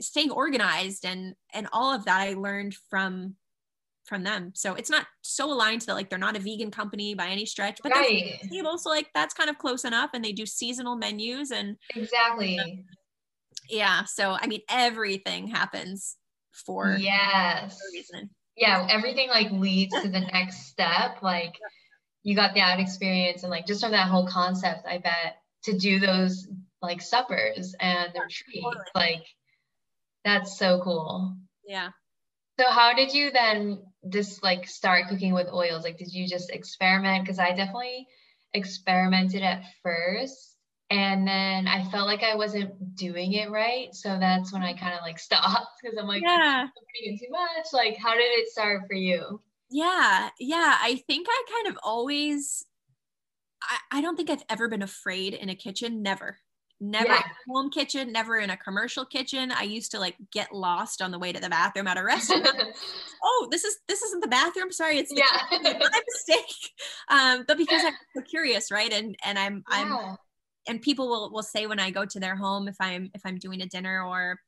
[0.03, 3.37] staying organized and and all of that I learned from
[4.05, 4.53] from them.
[4.55, 7.47] So it's not so aligned to that like they're not a vegan company by any
[7.47, 8.37] stretch, but right.
[8.41, 8.77] they're stable.
[8.77, 10.11] So like that's kind of close enough.
[10.13, 12.85] And they do seasonal menus and exactly.
[13.71, 14.05] yeah.
[14.05, 16.19] So I mean everything happens
[16.53, 18.31] for yes reason.
[18.57, 21.23] Yeah, everything like leads to the next step.
[21.23, 21.55] Like
[22.23, 25.99] you got that experience and like just from that whole concept, I bet to do
[25.99, 26.47] those
[26.81, 28.85] like suppers and the retreat, totally.
[28.95, 29.25] like
[30.25, 31.37] that's so cool.
[31.67, 31.91] Yeah.
[32.61, 35.85] So how did you then just like start cooking with oils?
[35.85, 37.25] Like did you just experiment?
[37.25, 38.07] Because I definitely
[38.53, 40.52] experimented at first
[40.93, 43.95] and then I felt like I wasn't doing it right.
[43.95, 47.19] So that's when I kind of like stopped because I'm like, yeah, I'm putting in
[47.19, 47.67] too much.
[47.73, 49.41] Like, how did it start for you?
[49.71, 50.77] Yeah, yeah.
[50.83, 52.67] I think I kind of always,
[53.63, 56.03] I, I don't think I've ever been afraid in a kitchen.
[56.03, 56.37] Never.
[56.79, 57.17] Never yeah.
[57.17, 59.51] in a home kitchen, never in a commercial kitchen.
[59.51, 62.47] I used to like get lost on the way to the bathroom at a restaurant.
[63.25, 64.73] oh, this is this isn't the bathroom.
[64.73, 65.25] Sorry, it's yeah.
[65.63, 66.55] my mistake.
[67.09, 68.91] Um, but because I'm so curious, right?
[68.91, 69.77] And and I'm yeah.
[69.77, 70.17] I'm
[70.69, 73.39] and people will will say when I go to their home if I'm if I'm
[73.39, 74.39] doing a dinner or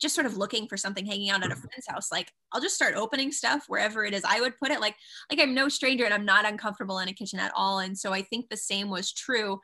[0.00, 2.74] just sort of looking for something hanging out at a friend's house like i'll just
[2.74, 4.22] start opening stuff wherever it is.
[4.26, 4.96] I would put it like
[5.30, 7.80] like i'm no stranger and i'm not uncomfortable in a kitchen at all.
[7.80, 9.60] And so i think the same was true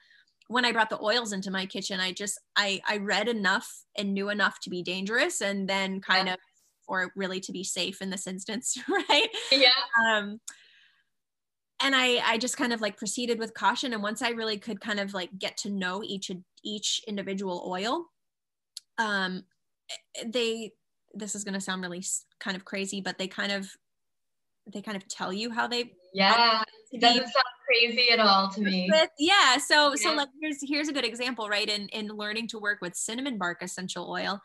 [0.49, 2.01] when i brought the oils into my kitchen.
[2.01, 6.29] I just i i read enough and knew enough to be dangerous and then kind
[6.29, 6.35] yeah.
[6.35, 6.41] of
[6.89, 9.29] or really to be safe in this instance right?
[9.51, 9.71] Yeah.
[10.07, 10.41] Um
[11.83, 14.81] and I, I just kind of like proceeded with caution and once i really could
[14.81, 16.31] kind of like get to know each
[16.65, 18.07] each individual oil
[18.99, 19.45] um
[20.25, 20.73] they
[21.15, 22.05] this is going to sound really
[22.41, 23.71] kind of crazy but they kind of
[24.73, 26.63] they kind of tell you how they yeah
[26.93, 29.95] it doesn't sound crazy at all to me with, yeah so yeah.
[29.97, 33.39] so like here's here's a good example right in in learning to work with cinnamon
[33.39, 34.41] bark essential oil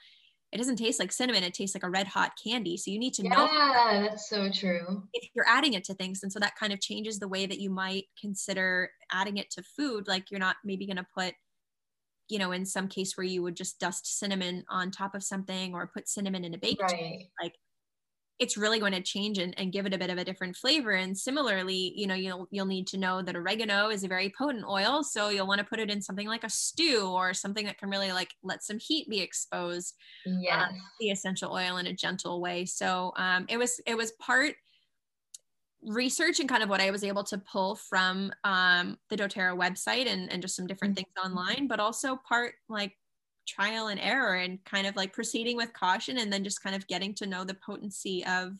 [0.51, 2.77] it doesn't taste like cinnamon it tastes like a red hot candy.
[2.77, 5.03] So you need to yeah, know yeah that's so true.
[5.13, 6.23] if you're adding it to things.
[6.23, 9.63] And so that kind of changes the way that you might consider adding it to
[9.63, 10.07] food.
[10.07, 11.33] Like you're not maybe going to put
[12.27, 15.73] you know in some case where you would just dust cinnamon on top of something
[15.73, 17.27] or put cinnamon in a baked right.
[17.41, 17.53] like
[18.41, 20.93] it's really going to change and, and give it a bit of a different flavor.
[20.93, 24.65] And similarly, you know, you'll you'll need to know that oregano is a very potent
[24.67, 25.03] oil.
[25.03, 27.91] So you'll want to put it in something like a stew or something that can
[27.91, 29.93] really like let some heat be exposed.
[30.25, 30.63] Yeah.
[30.69, 32.65] Um, the essential oil in a gentle way.
[32.65, 34.55] So um, it was it was part
[35.83, 40.07] research and kind of what I was able to pull from um, the doTERRA website
[40.07, 41.05] and, and just some different mm-hmm.
[41.23, 42.93] things online, but also part like
[43.47, 46.87] trial and error and kind of like proceeding with caution and then just kind of
[46.87, 48.53] getting to know the potency of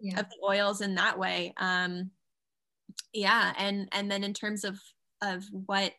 [0.00, 0.20] yeah.
[0.20, 2.10] of the oils in that way um
[3.12, 4.78] yeah and and then in terms of
[5.22, 5.92] of what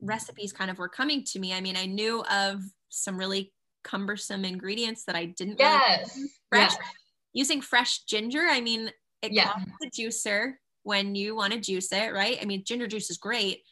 [0.00, 4.44] recipes kind of were coming to me i mean i knew of some really cumbersome
[4.44, 6.86] ingredients that i didn't yes really fresh yeah.
[7.32, 8.90] using fresh ginger i mean
[9.22, 9.52] it yeah.
[9.52, 13.16] costs the juicer when you want to juice it right i mean ginger juice is
[13.16, 13.62] great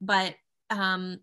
[0.00, 0.34] but
[0.70, 1.18] um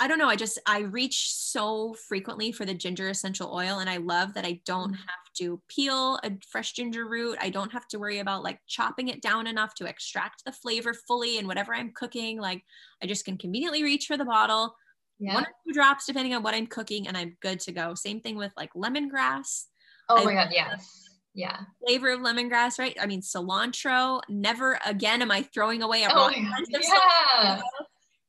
[0.00, 0.28] I don't know.
[0.28, 4.46] I just I reach so frequently for the ginger essential oil, and I love that
[4.46, 4.94] I don't mm-hmm.
[4.94, 7.36] have to peel a fresh ginger root.
[7.38, 10.94] I don't have to worry about like chopping it down enough to extract the flavor
[10.94, 12.40] fully And whatever I'm cooking.
[12.40, 12.64] Like
[13.02, 14.74] I just can conveniently reach for the bottle,
[15.18, 15.34] yeah.
[15.34, 17.94] one or two drops depending on what I'm cooking, and I'm good to go.
[17.94, 19.64] Same thing with like lemongrass.
[20.08, 21.10] Oh I my god, yes.
[21.34, 21.58] Yeah.
[21.86, 22.96] Flavor of lemongrass, right?
[22.98, 24.22] I mean, cilantro.
[24.30, 27.60] Never again am I throwing away a oh raw yeah.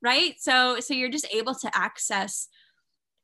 [0.01, 2.47] Right so so you're just able to access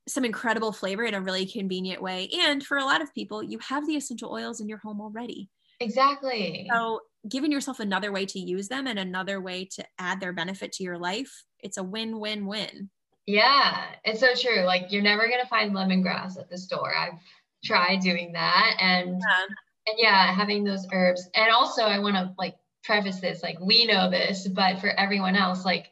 [0.06, 3.58] some incredible flavor in a really convenient way and for a lot of people you
[3.58, 5.50] have the essential oils in your home already
[5.80, 10.32] exactly so giving yourself another way to use them and another way to add their
[10.32, 12.90] benefit to your life, it's a win win win.
[13.26, 14.62] Yeah, it's so true.
[14.62, 16.96] Like you're never gonna find lemongrass at the store.
[16.96, 17.18] I've
[17.64, 19.44] tried doing that, and yeah.
[19.86, 21.28] and yeah, having those herbs.
[21.34, 23.42] And also, I want to like preface this.
[23.42, 25.90] Like we know this, but for everyone else, like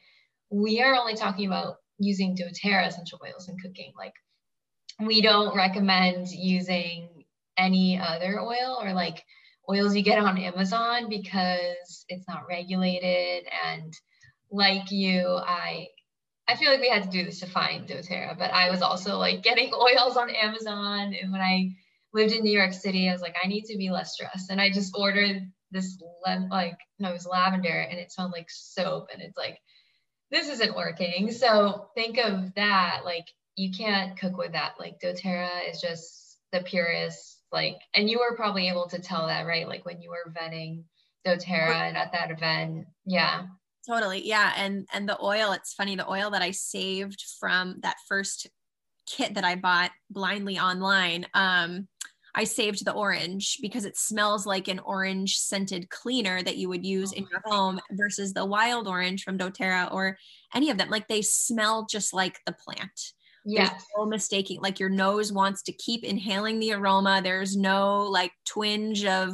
[0.51, 3.93] we are only talking about using doTERRA essential oils in cooking.
[3.97, 4.15] Like
[5.01, 7.25] we don't recommend using
[7.59, 9.23] any other oil or like
[9.69, 13.49] oils you get on Amazon because it's not regulated.
[13.67, 13.93] And
[14.51, 15.89] like you, I
[16.49, 19.19] I feel like we had to do this to find doTERRA, but I was also
[19.19, 21.15] like getting oils on Amazon.
[21.21, 21.71] And when I
[22.13, 24.51] lived in New York City, I was like, I need to be less stressed.
[24.51, 25.43] And I just ordered
[25.73, 29.09] this like no, it was lavender and it smelled like soap.
[29.13, 29.59] And it's like,
[30.31, 31.31] this isn't working.
[31.31, 33.03] So think of that.
[33.05, 34.75] Like you can't cook with that.
[34.79, 39.47] Like doTERRA is just the purest, like, and you were probably able to tell that,
[39.47, 39.69] right?
[39.69, 40.85] Like when you were vetting
[41.27, 42.87] doTERRA and at that event.
[43.05, 43.47] Yeah.
[43.89, 44.27] Totally.
[44.27, 44.53] Yeah.
[44.57, 48.49] And and the oil, it's funny, the oil that I saved from that first
[49.07, 51.27] kit that I bought blindly online.
[51.35, 51.89] Um,
[52.37, 56.85] I saved the orange because it smells like an orange scented cleaner that you would
[56.85, 60.19] use in your home versus the wild orange from doTERRA or
[60.55, 60.91] any of them.
[60.91, 63.13] Like they smell just like the plant.
[63.47, 63.71] Yeah.
[63.71, 64.61] There's no mistaking.
[64.61, 67.23] Like your nose wants to keep inhaling the aroma.
[67.25, 69.33] There's no like twinge of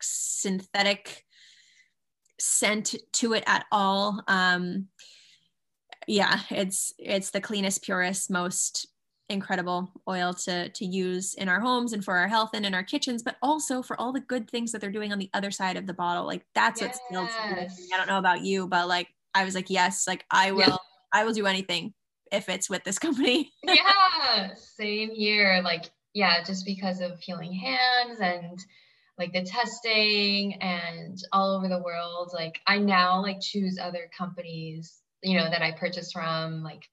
[0.00, 1.24] synthetic
[2.40, 4.22] scent to it at all.
[4.26, 4.88] Um,
[6.08, 8.88] yeah, it's it's the cleanest, purest, most
[9.28, 12.82] incredible oil to to use in our homes and for our health and in our
[12.82, 15.76] kitchens, but also for all the good things that they're doing on the other side
[15.76, 16.26] of the bottle.
[16.26, 16.98] Like that's yes.
[17.10, 20.60] what I don't know about you, but like I was like, yes, like I will,
[20.60, 20.76] yeah.
[21.12, 21.94] I will do anything
[22.32, 23.52] if it's with this company.
[23.62, 25.60] yeah, same here.
[25.62, 28.58] Like, yeah, just because of healing hands and
[29.18, 35.00] like the testing and all over the world like i now like choose other companies
[35.22, 36.88] you know that i purchase from like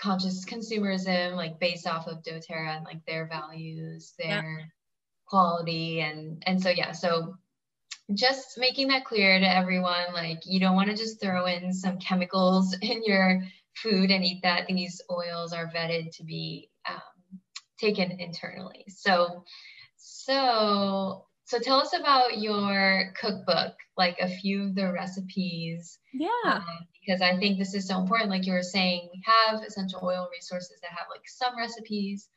[0.00, 4.64] conscious consumerism like based off of doterra and like their values their yeah.
[5.26, 7.36] quality and and so yeah so
[8.14, 11.98] just making that clear to everyone like you don't want to just throw in some
[11.98, 13.42] chemicals in your
[13.74, 17.40] food and eat that these oils are vetted to be um,
[17.78, 19.44] taken internally so
[19.96, 25.98] so so tell us about your cookbook, like a few of the recipes.
[26.12, 26.28] Yeah.
[26.44, 26.62] Um,
[27.00, 28.28] because I think this is so important.
[28.28, 32.28] Like you were saying, we have essential oil resources that have like some recipes.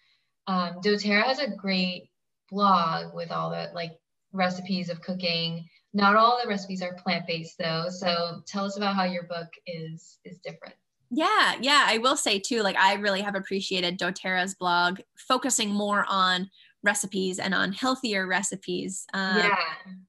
[0.47, 2.09] Um, doTERRA has a great
[2.49, 3.91] blog with all the like
[4.31, 5.67] recipes of cooking.
[5.93, 7.87] Not all the recipes are plant-based though.
[7.89, 10.75] So tell us about how your book is is different.
[11.09, 16.05] Yeah, yeah, I will say too, like I really have appreciated doTERRA's blog focusing more
[16.07, 16.49] on
[16.83, 19.55] recipes and on healthier recipes um, yeah.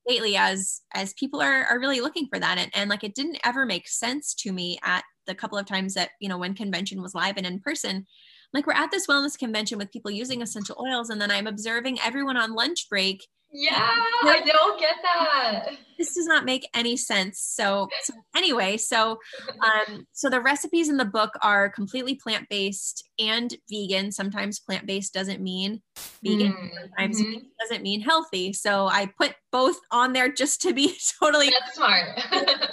[0.09, 3.39] lately as as people are are really looking for that and, and like it didn't
[3.45, 7.03] ever make sense to me at the couple of times that you know when convention
[7.03, 8.07] was live and in person
[8.55, 11.99] like we're at this wellness convention with people using essential oils and then i'm observing
[12.01, 13.93] everyone on lunch break yeah,
[14.23, 15.71] I don't get that.
[15.99, 17.39] This does not make any sense.
[17.39, 19.19] So, so anyway, so
[19.63, 24.11] um, so the recipes in the book are completely plant based and vegan.
[24.11, 25.83] Sometimes plant based doesn't mean
[26.25, 26.53] vegan.
[26.53, 27.39] Mm, sometimes mm-hmm.
[27.61, 28.55] doesn't mean healthy.
[28.55, 32.21] So I put both on there just to be totally That's smart.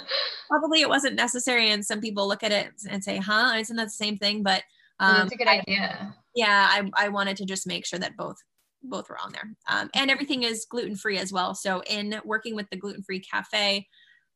[0.50, 3.84] probably it wasn't necessary, and some people look at it and say, "Huh, isn't that
[3.84, 4.62] the same thing?" But
[4.98, 6.14] um, that's a good idea.
[6.34, 8.36] yeah, I I wanted to just make sure that both
[8.82, 9.50] both were on there.
[9.68, 11.54] Um, and everything is gluten free as well.
[11.54, 13.86] So, in working with the gluten free cafe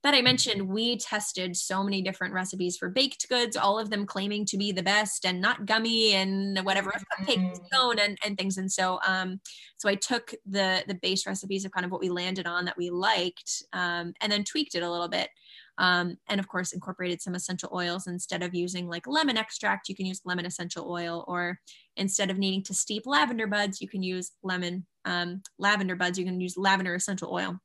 [0.04, 4.04] that I mentioned, we tested so many different recipes for baked goods, all of them
[4.04, 7.64] claiming to be the best and not gummy and whatever cupcake mm-hmm.
[7.64, 8.58] stone and, and things.
[8.58, 9.40] And so, um,
[9.78, 12.76] so I took the the base recipes of kind of what we landed on that
[12.76, 15.30] we liked, um, and then tweaked it a little bit.
[15.78, 19.96] Um, and of course, incorporated some essential oils instead of using like lemon extract, you
[19.96, 21.58] can use lemon essential oil, or
[21.96, 26.18] instead of needing to steep lavender buds, you can use lemon um, lavender buds.
[26.18, 27.58] You can use lavender essential oil.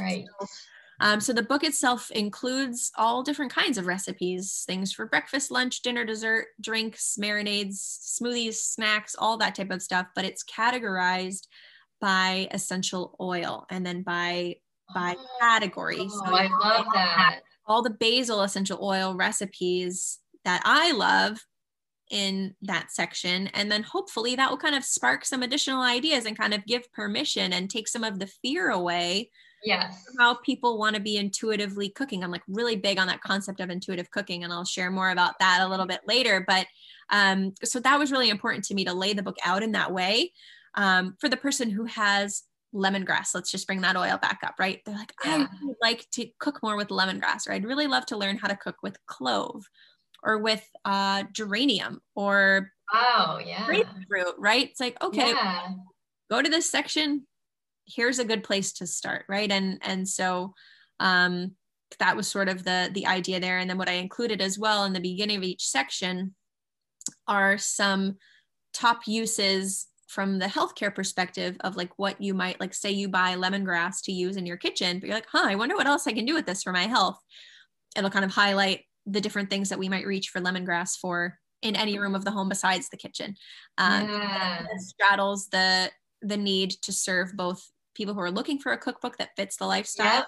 [0.00, 0.24] Right.
[0.40, 0.46] So,
[1.00, 5.82] um, so the book itself includes all different kinds of recipes, things for breakfast, lunch,
[5.82, 10.06] dinner, dessert, drinks, marinades, smoothies, snacks, all that type of stuff.
[10.14, 11.46] But it's categorized
[12.00, 14.56] by essential oil and then by
[14.92, 16.08] by oh, category.
[16.08, 17.40] So I love that.
[17.66, 21.38] All the basil essential oil recipes that I love
[22.10, 23.48] in that section.
[23.48, 26.92] And then hopefully that will kind of spark some additional ideas and kind of give
[26.92, 29.30] permission and take some of the fear away.
[29.64, 30.04] Yes.
[30.18, 32.22] How people want to be intuitively cooking.
[32.22, 35.38] I'm like really big on that concept of intuitive cooking, and I'll share more about
[35.40, 36.44] that a little bit later.
[36.46, 36.66] But
[37.08, 39.90] um, so that was really important to me to lay the book out in that
[39.90, 40.32] way
[40.74, 42.42] um, for the person who has
[42.74, 43.34] lemongrass.
[43.34, 44.80] Let's just bring that oil back up, right?
[44.84, 45.46] They're like, yeah.
[45.50, 48.48] I would like to cook more with lemongrass, or I'd really love to learn how
[48.48, 49.64] to cook with clove
[50.22, 54.68] or with uh, geranium or oh yeah grapefruit, right?
[54.68, 55.68] It's like okay, yeah.
[56.30, 57.26] go to this section.
[57.86, 59.50] Here's a good place to start, right?
[59.50, 60.54] And and so
[61.00, 61.52] um,
[61.98, 63.58] that was sort of the the idea there.
[63.58, 66.34] And then what I included as well in the beginning of each section
[67.28, 68.16] are some
[68.72, 73.34] top uses from the healthcare perspective of like what you might like say you buy
[73.34, 76.12] lemongrass to use in your kitchen but you're like huh i wonder what else i
[76.12, 77.18] can do with this for my health
[77.96, 81.74] it'll kind of highlight the different things that we might reach for lemongrass for in
[81.74, 83.34] any room of the home besides the kitchen
[83.78, 84.64] um, yeah.
[84.76, 85.90] straddles the
[86.22, 89.66] the need to serve both people who are looking for a cookbook that fits the
[89.66, 90.22] lifestyle yeah.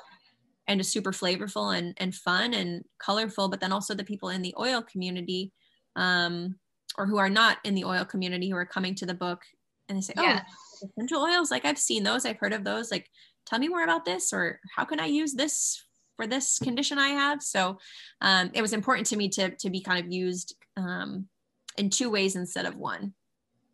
[0.66, 4.42] and is super flavorful and, and fun and colorful but then also the people in
[4.42, 5.52] the oil community
[5.94, 6.56] um,
[6.98, 9.42] or who are not in the oil community who are coming to the book
[9.88, 10.38] and they say, "Oh,
[10.82, 12.90] essential oils, like I've seen those, I've heard of those.
[12.90, 13.08] Like,
[13.46, 15.82] tell me more about this, or how can I use this
[16.16, 17.78] for this condition I have?" So,
[18.20, 21.28] um, it was important to me to to be kind of used um,
[21.76, 23.14] in two ways instead of one.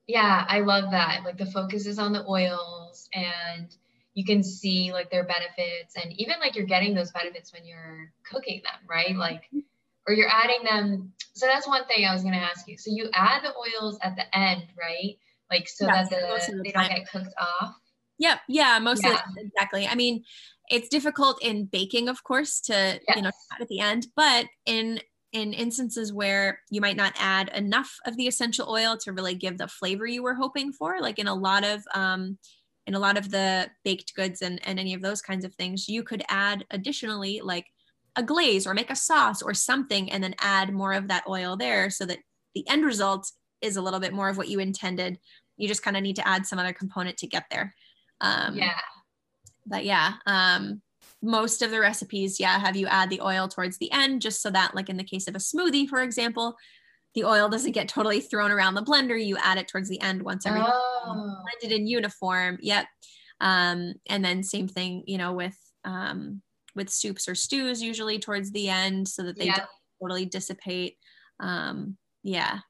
[0.06, 1.22] Yeah, I love that.
[1.24, 3.74] Like the focus is on the oils, and
[4.14, 8.12] you can see like their benefits, and even like you're getting those benefits when you're
[8.24, 9.16] cooking them, right?
[9.16, 9.48] Like
[10.06, 11.12] or you're adding them.
[11.34, 12.76] So that's one thing I was going to ask you.
[12.76, 15.16] So you add the oils at the end, right?
[15.52, 17.74] Like so that the, the they don't get cooked off.
[18.18, 18.40] Yep.
[18.48, 18.78] Yeah.
[18.78, 19.14] Most yeah.
[19.14, 19.86] of the, exactly.
[19.86, 20.24] I mean,
[20.70, 23.00] it's difficult in baking, of course, to yes.
[23.16, 23.30] you know
[23.60, 25.00] at the end, but in
[25.32, 29.56] in instances where you might not add enough of the essential oil to really give
[29.56, 32.38] the flavor you were hoping for, like in a lot of um,
[32.86, 35.88] in a lot of the baked goods and, and any of those kinds of things,
[35.88, 37.66] you could add additionally like
[38.16, 41.56] a glaze or make a sauce or something and then add more of that oil
[41.56, 42.18] there so that
[42.54, 43.30] the end result
[43.62, 45.18] is a little bit more of what you intended.
[45.56, 47.74] You just kind of need to add some other component to get there.
[48.20, 48.78] Um, yeah.
[49.66, 50.80] but yeah um,
[51.20, 54.50] most of the recipes yeah have you add the oil towards the end just so
[54.50, 56.56] that like in the case of a smoothie for example
[57.14, 59.22] the oil doesn't get totally thrown around the blender.
[59.22, 61.36] You add it towards the end once everything oh.
[61.42, 62.58] blended in uniform.
[62.60, 62.86] Yep.
[63.40, 66.42] Um, and then same thing you know with um,
[66.74, 69.68] with soups or stews usually towards the end so that they don't
[70.00, 70.96] totally dissipate.
[71.40, 72.60] Um, yeah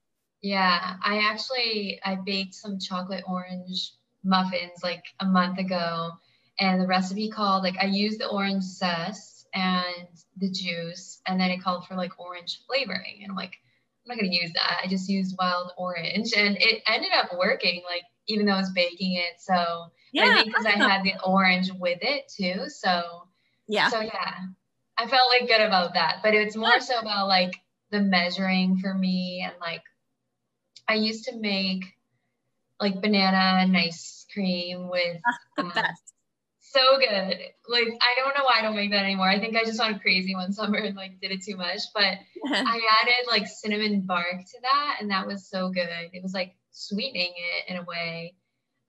[0.42, 3.92] yeah, I actually I baked some chocolate orange
[4.24, 6.10] muffins like a month ago,
[6.58, 11.50] and the recipe called like I used the orange zest and the juice, and then
[11.50, 13.52] it called for like orange flavoring, and I'm like,
[14.04, 14.80] I'm not gonna use that.
[14.84, 17.82] I just used wild orange, and it ended up working.
[17.88, 21.14] Like even though I was baking it, so yeah, I think because I had the
[21.24, 23.28] orange with it too, so
[23.68, 24.34] yeah, so yeah,
[24.98, 26.18] I felt like good about that.
[26.24, 27.54] But it's more so about like
[27.92, 29.82] the measuring for me and like
[30.88, 31.84] I used to make
[32.80, 35.20] like banana and ice cream with
[35.56, 36.12] the um, best.
[36.60, 37.38] So good.
[37.68, 39.28] Like I don't know why I don't make that anymore.
[39.28, 41.80] I think I just went crazy one summer and like did it too much.
[41.94, 42.02] But
[42.46, 45.88] I added like cinnamon bark to that, and that was so good.
[46.12, 48.34] It was like sweetening it in a way,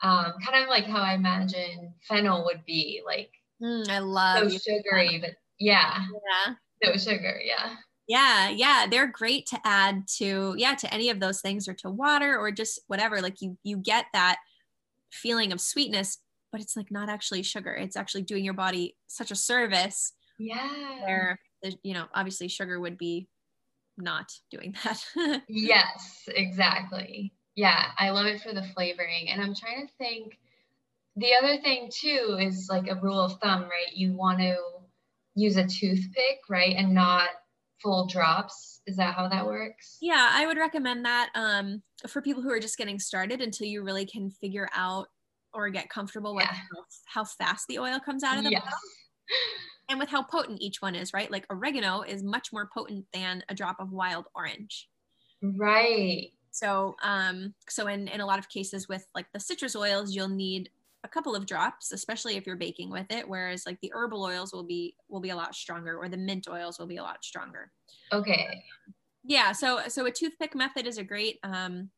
[0.01, 3.01] um, kind of like how I imagine fennel would be.
[3.05, 3.31] Like
[3.61, 6.05] mm, I love so sugary, but yeah,
[6.47, 7.75] yeah, no sugar, yeah.
[8.07, 11.89] Yeah, yeah, they're great to add to yeah, to any of those things or to
[11.89, 13.21] water or just whatever.
[13.21, 14.37] Like you you get that
[15.11, 16.17] feeling of sweetness,
[16.51, 17.73] but it's like not actually sugar.
[17.73, 20.13] It's actually doing your body such a service.
[20.37, 21.01] Yeah.
[21.05, 23.27] Where the, you know, obviously sugar would be
[23.97, 25.03] not doing that.
[25.47, 27.33] yes, exactly.
[27.55, 29.29] Yeah, I love it for the flavoring.
[29.29, 30.37] And I'm trying to think
[31.15, 33.93] the other thing too is like a rule of thumb, right?
[33.93, 34.57] You want to
[35.35, 36.75] use a toothpick, right?
[36.75, 37.29] And not
[37.83, 38.81] full drops.
[38.87, 39.97] Is that how that works?
[40.01, 43.83] Yeah, I would recommend that um, for people who are just getting started until you
[43.83, 45.07] really can figure out
[45.53, 46.57] or get comfortable with yeah.
[46.57, 48.61] how, how, fast the oil comes out of the yes.
[48.61, 48.77] bottle
[49.89, 51.29] and with how potent each one is, right?
[51.31, 54.89] Like oregano is much more potent than a drop of wild orange.
[55.41, 56.31] Right.
[56.51, 60.29] So, um, so in, in a lot of cases with like the citrus oils, you'll
[60.29, 60.69] need
[61.03, 63.27] a couple of drops, especially if you're baking with it.
[63.27, 66.47] Whereas like the herbal oils will be will be a lot stronger, or the mint
[66.49, 67.71] oils will be a lot stronger.
[68.11, 68.63] Okay.
[69.23, 69.51] Yeah.
[69.51, 71.89] So so a toothpick method is a great um,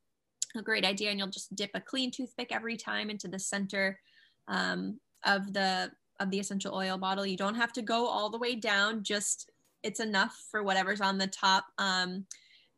[0.55, 3.99] a great idea, and you'll just dip a clean toothpick every time into the center
[4.47, 7.25] um, of the of the essential oil bottle.
[7.25, 9.03] You don't have to go all the way down.
[9.03, 9.51] Just
[9.83, 11.65] it's enough for whatever's on the top.
[11.77, 12.25] Um,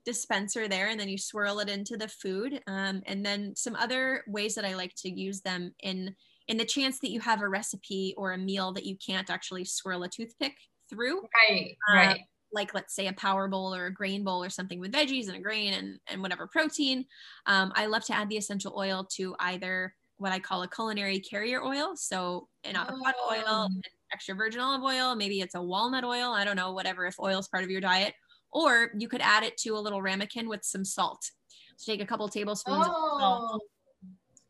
[0.07, 4.23] dispenser there and then you swirl it into the food um, and then some other
[4.25, 6.15] ways that i like to use them in
[6.47, 9.65] in the chance that you have a recipe or a meal that you can't actually
[9.65, 10.55] swirl a toothpick
[10.89, 12.21] through right uh, right
[12.53, 15.35] like let's say a power bowl or a grain bowl or something with veggies and
[15.35, 17.03] a grain and, and whatever protein
[17.45, 21.19] um, i love to add the essential oil to either what I call a culinary
[21.19, 21.95] carrier oil.
[21.95, 23.35] So an avocado Oh.
[23.35, 23.69] oil,
[24.11, 26.31] extra virgin olive oil, maybe it's a walnut oil.
[26.31, 28.15] I don't know, whatever, if oil is part of your diet.
[28.51, 31.31] Or you could add it to a little ramekin with some salt.
[31.77, 33.59] So take a couple tablespoons of salt Oh,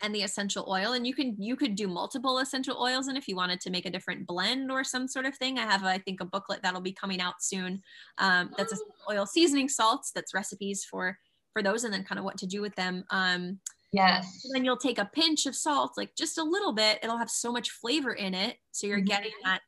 [0.01, 0.93] and the essential oil.
[0.93, 3.07] And you can you could do multiple essential oils.
[3.07, 5.63] And if you wanted to make a different blend or some sort of thing i
[5.63, 7.81] have i think a booklet that'll be coming out soon
[8.19, 8.77] um, that's a
[9.11, 11.17] oil seasoning salts that's recipes for
[11.53, 13.03] for those and then kind of what to do with them.
[13.09, 13.59] Um,
[13.91, 14.45] yes.
[14.53, 16.99] then you'll take a pinch of salt like just a little bit.
[17.01, 18.57] It'll have so much flavor in it.
[18.71, 19.43] So you're getting Mhm.
[19.45, 19.61] that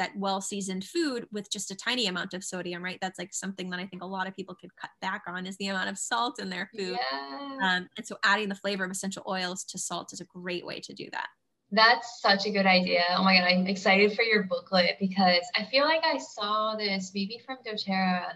[0.00, 3.68] that well seasoned food with just a tiny amount of sodium right that's like something
[3.68, 5.98] that i think a lot of people could cut back on is the amount of
[5.98, 7.58] salt in their food Yeah.
[7.62, 10.80] um, and so adding the flavor of essential oils to salt is a great way
[10.80, 11.28] to do that.
[11.72, 13.02] That's such a good idea.
[13.16, 17.12] Oh my god, I'm excited for your booklet because I feel like I saw this
[17.14, 18.32] maybe from doTERRA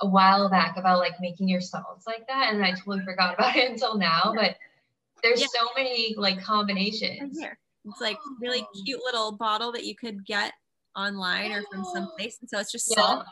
[0.00, 3.54] a while back about like making your salts like that, and I totally forgot about
[3.56, 4.32] it until now.
[4.34, 4.56] But
[5.22, 5.46] there's Yeah.
[5.60, 7.38] so many like Right combinations.
[7.38, 7.56] here.
[7.84, 8.82] It's like really Oh.
[8.84, 10.52] cute little bottle that you could get
[10.96, 11.94] online or from Oh.
[11.94, 12.38] someplace.
[12.40, 13.02] And so it's just Yeah.
[13.02, 13.26] salt.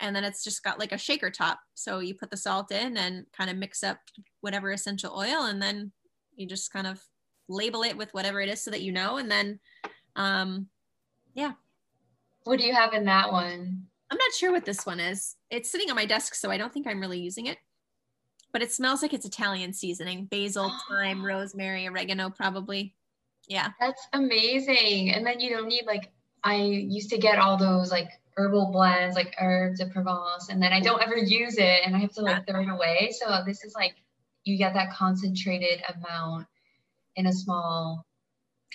[0.00, 1.60] And then it's just got like a shaker top.
[1.74, 3.98] So you put the salt in and kind of mix up
[4.40, 5.92] whatever essential oil and then
[6.36, 7.02] you just kind of
[7.48, 9.16] label it with whatever it is so that you know.
[9.16, 9.60] And then
[10.16, 10.68] um
[11.34, 11.54] yeah.
[12.44, 13.88] What do you have in that one?
[14.10, 15.36] I'm not sure what this one is.
[15.50, 17.58] It's sitting on my desk, so I don't think I'm really using it.
[18.52, 22.94] But it smells like it's Italian seasoning basil, thyme, rosemary, oregano, probably.
[23.48, 23.72] Yeah.
[23.80, 25.10] That's amazing.
[25.12, 26.12] And then you don't need like
[26.46, 30.72] I used to get all those like herbal blends, like herbes de Provence, and then
[30.72, 33.12] I don't ever use it and I have to like throw it away.
[33.18, 33.96] So this is like
[34.44, 36.46] you get that concentrated amount
[37.16, 38.06] in a small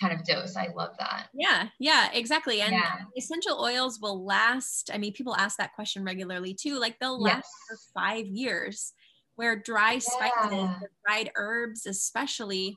[0.00, 0.56] kind of dose.
[0.56, 1.28] I love that.
[1.32, 2.60] Yeah, yeah, exactly.
[2.60, 3.04] And Yeah.
[3.16, 4.90] essential oils will last.
[4.92, 6.78] I mean, people ask that question regularly too.
[6.78, 7.50] Like they'll last Yes.
[7.68, 8.92] for five years,
[9.36, 10.78] where dry spices, Yeah.
[10.82, 12.76] or dried herbs, especially,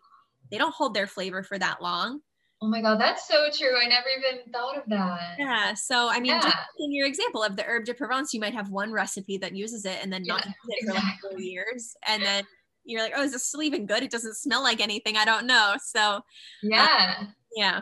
[0.51, 2.21] they don't hold their flavor for that long.
[2.65, 3.77] Oh my god, that's so true.
[3.79, 5.35] I never even thought of that.
[5.37, 5.75] Yeah.
[5.75, 8.71] So, I mean, just in your example of the herbes de Provence, you might have
[8.71, 11.95] one recipe that uses it and then not Yeah, use it for like four years.
[12.07, 12.43] And then
[12.83, 14.01] you're like, oh, is this still even good?
[14.01, 15.15] It doesn't smell like anything.
[15.15, 15.75] I don't know.
[15.79, 16.21] So,
[16.63, 17.27] Yeah.
[17.55, 17.81] yeah.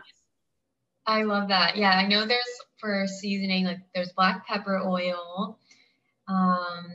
[1.06, 1.78] I love that.
[1.78, 2.44] Yeah, I know there's
[2.78, 5.58] for seasoning, like there's black pepper oil.
[6.28, 6.94] Um,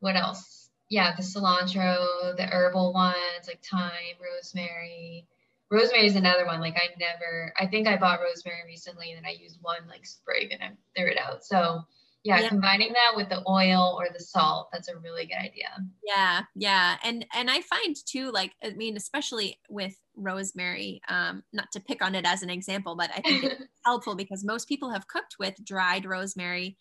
[0.00, 0.70] what else?
[0.88, 3.90] Yeah, the cilantro, the herbal ones like thyme,
[4.22, 5.26] rosemary.
[5.74, 6.60] Rosemary is another one.
[6.60, 10.06] Like I never, I think I bought rosemary recently and then I used one like
[10.06, 11.44] sprig and I threw it out.
[11.44, 11.82] So
[12.22, 12.48] yeah, Yeah.
[12.48, 15.68] combining that with the oil or the salt, that's a really good idea.
[16.02, 16.96] Yeah, yeah.
[17.04, 22.02] And and I find too, like, I mean, especially with rosemary, um, not to pick
[22.02, 25.36] on it as an example, but I think it's helpful because most people have cooked
[25.38, 26.78] with dried rosemary.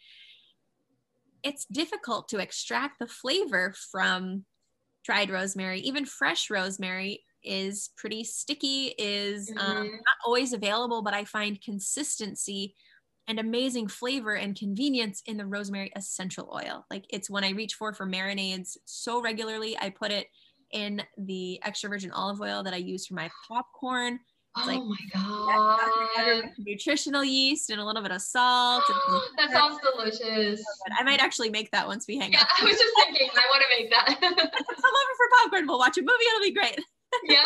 [1.43, 4.45] It's difficult to extract the flavor from
[5.03, 5.81] dried rosemary.
[5.81, 9.91] Even fresh rosemary is pretty sticky, is um, Mhm.
[9.91, 12.75] not always available, but I find consistency
[13.27, 16.85] and amazing flavor and convenience in the rosemary essential oil.
[16.91, 19.77] Like it's when I reach for for marinades so regularly.
[19.79, 20.27] I put it
[20.71, 24.19] in the extra virgin olive oil that I use for my popcorn.
[24.57, 24.97] oh like- my
[26.33, 26.51] god.
[26.57, 28.83] Nutritional yeast and a little bit of salt.
[29.37, 30.63] that sounds delicious.
[30.97, 32.47] I might actually make that once we hang Yeah, out.
[32.61, 34.19] I was just thinking I want to make that.
[34.19, 35.67] Come over for popcorn.
[35.67, 36.13] We'll watch a movie.
[36.35, 36.79] It'll be great.
[37.23, 37.43] Yeah.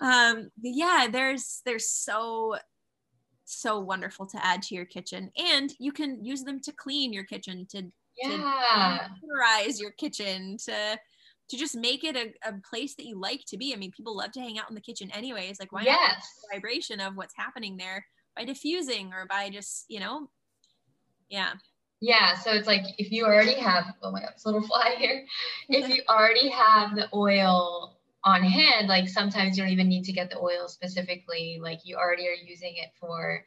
[0.00, 2.56] um yeah there's there's so
[3.44, 7.24] so wonderful to add to your kitchen and you can use them to clean your
[7.24, 7.82] kitchen to
[8.16, 9.08] Yeah.
[9.08, 10.98] categorize your kitchen to
[11.48, 14.16] to just make it a, a place that you like to be i mean people
[14.16, 16.24] love to hang out in the kitchen anyways like why not Yes.
[16.42, 20.28] the vibration of what's happening there by diffusing or by just you know
[21.28, 21.52] yeah
[22.00, 22.34] Yeah.
[22.34, 25.26] So it's like if you already have, oh my God, this little fly here.
[25.68, 30.12] If you already have the oil on hand, like sometimes you don't even need to
[30.12, 31.58] get the oil specifically.
[31.62, 33.44] Like you already are using it for,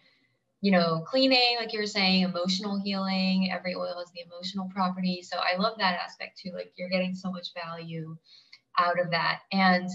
[0.62, 3.52] you know, cleaning, like you were saying, emotional healing.
[3.52, 5.22] Every oil has the emotional property.
[5.22, 6.52] So I love that aspect too.
[6.54, 8.18] Like you're getting so much value
[8.80, 9.42] out of that.
[9.52, 9.90] And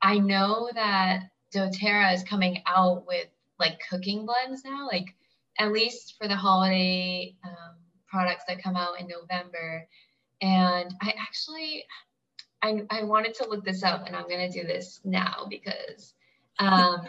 [0.00, 5.14] I know that doTERRA is coming out with like cooking blends now, like
[5.58, 9.86] at least for the holiday um, products that come out in November.
[10.40, 11.84] And I actually,
[12.62, 16.14] I, I wanted to look this up and I'm going to do this now because
[16.58, 17.06] um,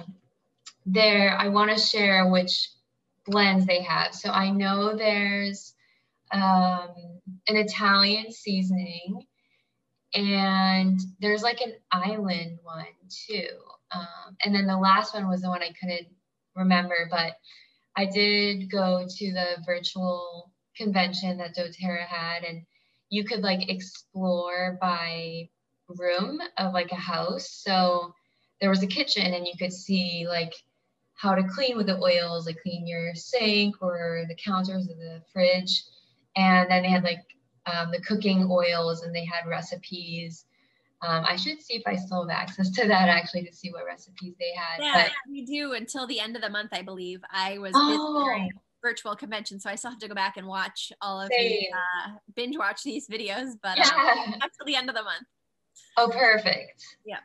[0.85, 2.69] there, I want to share which
[3.25, 4.13] blends they have.
[4.13, 5.73] So I know there's
[6.31, 6.89] um,
[7.47, 9.25] an Italian seasoning
[10.13, 13.49] and there's like an island one too.
[13.91, 16.07] Um, and then the last one was the one I couldn't
[16.55, 17.33] remember, but
[17.95, 22.63] I did go to the virtual convention that doTERRA had, and
[23.09, 25.49] you could like explore by
[25.87, 27.49] room of like a house.
[27.49, 28.13] So
[28.59, 30.53] there was a kitchen and you could see like
[31.15, 35.21] how to clean with the oils, like clean your sink or the counters of the
[35.31, 35.83] fridge.
[36.35, 37.23] And then they had like
[37.65, 40.45] um, the cooking oils and they had recipes.
[41.01, 43.85] Um, I should see if I still have access to that actually to see what
[43.85, 44.83] recipes they had.
[44.83, 47.21] Yeah, but, we do until the end of the month, I believe.
[47.31, 48.49] I was oh.
[48.87, 51.49] Virtual convention, so I still have to go back and watch all of Same.
[51.49, 53.51] the uh, binge watch these videos.
[53.61, 53.89] But yeah.
[53.93, 55.27] uh, until the end of the month.
[55.97, 56.83] Oh, perfect.
[57.05, 57.19] Yeah.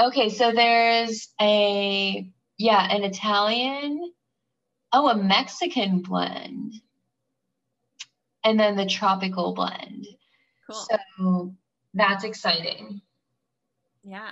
[0.00, 2.28] Okay, so there's a
[2.58, 4.12] yeah, an Italian,
[4.92, 6.74] oh, a Mexican blend,
[8.44, 10.06] and then the tropical blend.
[10.70, 10.86] Cool.
[11.18, 11.54] So
[11.94, 13.00] that's exciting.
[14.04, 14.30] Yeah.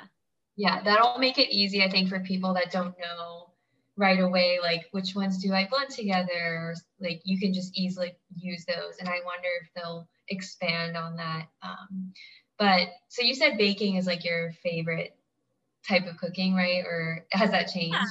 [0.56, 3.49] Yeah, that'll make it easy, I think, for people that don't know
[3.96, 6.74] right away, like which ones do I blend together?
[7.00, 8.98] Like you can just easily use those.
[8.98, 11.46] And I wonder if they'll expand on that.
[11.62, 12.12] Um,
[12.58, 15.16] but so you said baking is like your favorite
[15.86, 16.84] type of cooking, right?
[16.84, 17.94] Or has that changed?
[17.94, 18.04] Yeah.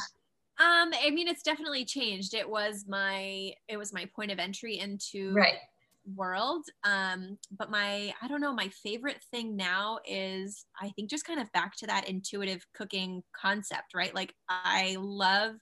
[0.62, 2.34] Um, I mean, it's definitely changed.
[2.34, 5.56] It was my it was my point of entry into right
[6.16, 6.66] world.
[6.84, 11.40] Um, but my I don't know, my favorite thing now is I think just kind
[11.40, 14.14] of back to that intuitive cooking concept, right?
[14.14, 15.56] Like I love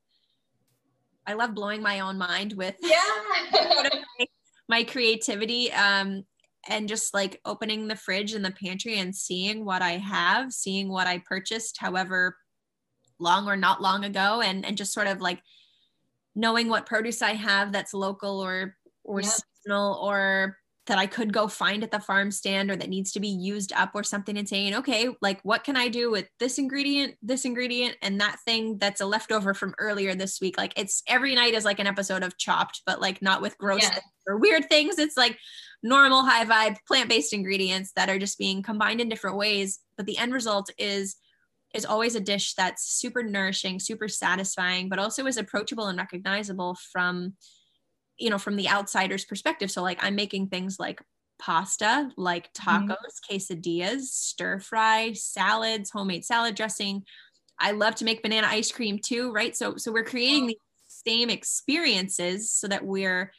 [1.27, 3.03] I love blowing my own mind with yeah.
[3.51, 4.25] my,
[4.69, 5.71] my creativity.
[5.73, 6.23] Um,
[6.69, 10.89] and just like opening the fridge and the pantry and seeing what I have, seeing
[10.89, 12.37] what I purchased, however
[13.19, 15.41] long or not long ago, and and just sort of like
[16.35, 19.31] knowing what produce I have that's local or or yep.
[19.31, 20.57] seasonal or
[20.87, 23.73] that I could go find at the farm stand or that needs to be used
[23.73, 27.45] up or something and saying, okay, like what can I do with this ingredient, this
[27.45, 30.57] ingredient, and that thing that's a leftover from earlier this week?
[30.57, 33.83] Like it's every night is like an episode of Chopped, but like not with gross
[33.83, 33.99] yeah.
[34.25, 34.97] or weird things.
[34.97, 35.37] It's like
[35.83, 39.79] normal, high vibe, plant based ingredients that are just being combined in different ways.
[39.97, 41.17] But the end result is
[41.73, 46.77] is always a dish that's super nourishing, super satisfying, but also is approachable and recognizable
[46.93, 47.33] from
[48.17, 49.71] you know from the outsider's perspective.
[49.71, 51.01] So like i'm making things like
[51.39, 52.89] pasta like mm-hmm.
[52.89, 53.35] tacos mm-hmm.
[53.35, 57.03] quesadillas stir fry salads homemade salad dressing.
[57.59, 59.55] I love to make banana ice cream too right?
[59.55, 60.57] So so we're creating the
[60.87, 63.31] same experiences so that we're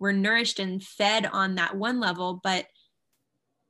[0.00, 2.40] we're nourished and fed on that one level.
[2.42, 2.66] But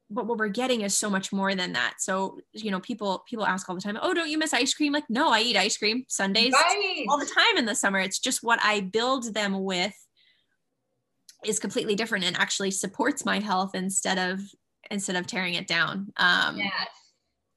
[0.09, 1.95] but what we're getting is so much more than that.
[1.99, 4.93] So you know people people ask all the time oh don't you miss ice cream?
[4.93, 7.05] Like no i eat ice cream sundays right.
[7.09, 7.99] all the time in the summer.
[7.99, 9.95] It's just what i build them with
[11.47, 14.41] is completely different and actually supports my health instead of
[14.91, 16.13] instead of tearing it down.
[16.17, 16.89] Um, yes.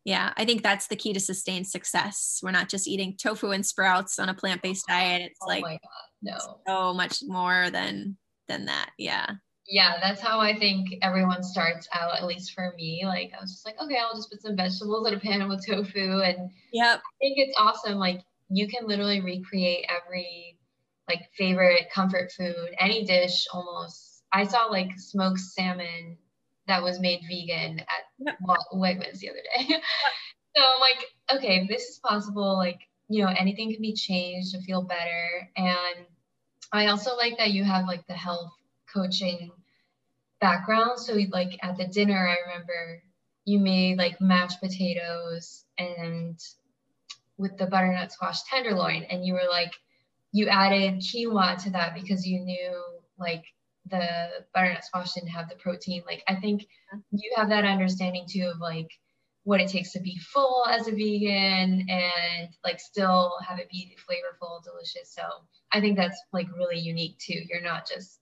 [0.06, 2.40] Yeah, I think that's the key to sustained success.
[2.42, 5.22] We're not just eating tofu and sprouts on a plant-based diet.
[5.24, 5.64] It's oh like
[6.22, 6.38] no.
[6.66, 8.18] so much more than
[8.48, 8.92] than that.
[8.98, 9.28] Yeah.
[9.68, 13.04] Yeah, that's how I think everyone starts out, at least for me.
[13.06, 15.64] Like I was just like, okay, I'll just put some vegetables in a pan with
[15.64, 16.22] tofu.
[16.22, 18.00] And yeah, I think it's awesome.
[18.00, 20.58] Like you can literally recreate every
[21.10, 24.24] like favorite comfort food, any dish almost.
[24.32, 26.18] I saw like smoked salmon
[26.68, 28.36] that was made vegan at.
[28.74, 29.66] Wegmans the other day.
[30.56, 31.06] so I'm like,
[31.36, 32.58] okay, this is possible.
[32.58, 32.80] Like,
[33.10, 35.50] you know, anything can be changed to feel better.
[35.58, 36.06] And
[36.72, 38.52] I also like that you have like the health
[38.94, 39.52] coaching
[40.40, 41.00] background.
[41.00, 43.02] So like at the dinner, I remember
[43.46, 46.40] you made like mashed potatoes and
[47.38, 49.72] with the butternut squash tenderloin, and you were like,
[50.32, 52.84] you added quinoa to that because you knew
[53.18, 53.44] like
[53.90, 56.04] the butternut squash didn't have the protein.
[56.06, 57.00] Like I think mm-hmm.
[57.12, 58.90] you have that understanding too of like
[59.44, 63.96] what it takes to be full as a vegan and like still have it be
[64.08, 65.14] flavorful, delicious.
[65.14, 65.24] So
[65.72, 67.40] I think that's like really unique too.
[67.50, 68.20] You're not just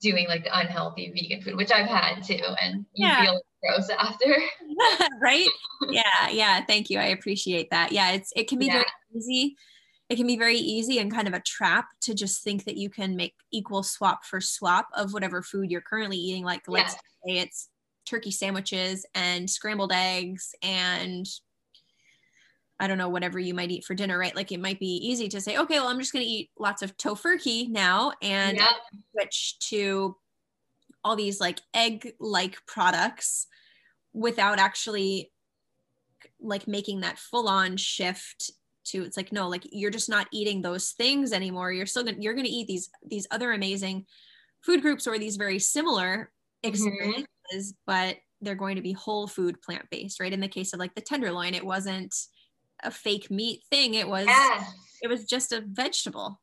[0.00, 3.22] doing like the unhealthy vegan food, which I've had too, and you yeah.
[3.22, 4.36] feel gross after.
[5.20, 5.48] right?
[5.88, 6.64] Yeah, yeah.
[6.64, 6.98] Thank you.
[6.98, 7.90] I appreciate that.
[7.90, 8.72] Yeah, it's it can be yeah.
[8.74, 9.56] very easy
[10.08, 12.90] it can be very easy and kind of a trap to just think that you
[12.90, 16.44] can make equal swap for swap of whatever food you're currently eating.
[16.44, 17.68] Like let's say it's
[18.04, 21.26] turkey sandwiches and scrambled eggs and
[22.78, 24.34] I don't know, whatever you might eat for dinner, right?
[24.34, 26.82] Like it might be easy to say, okay, well, I'm just going to eat lots
[26.82, 28.68] of Tofurky now and yep.
[29.12, 30.16] switch to
[31.04, 33.46] all these like egg like products
[34.12, 35.30] without actually
[36.40, 38.50] like making that full on shift
[38.84, 42.16] to it's like no like you're just not eating those things anymore you're still gonna
[42.18, 44.04] you're gonna eat these these other amazing
[44.62, 46.30] food groups or these very similar
[46.64, 46.68] mm-hmm.
[46.68, 47.70] experiences mm-hmm.
[47.86, 50.94] but they're going to be whole food plant based right in the case of like
[50.94, 52.14] the tenderloin it wasn't
[52.82, 54.72] a fake meat thing it was yes.
[55.02, 56.40] it was just a vegetable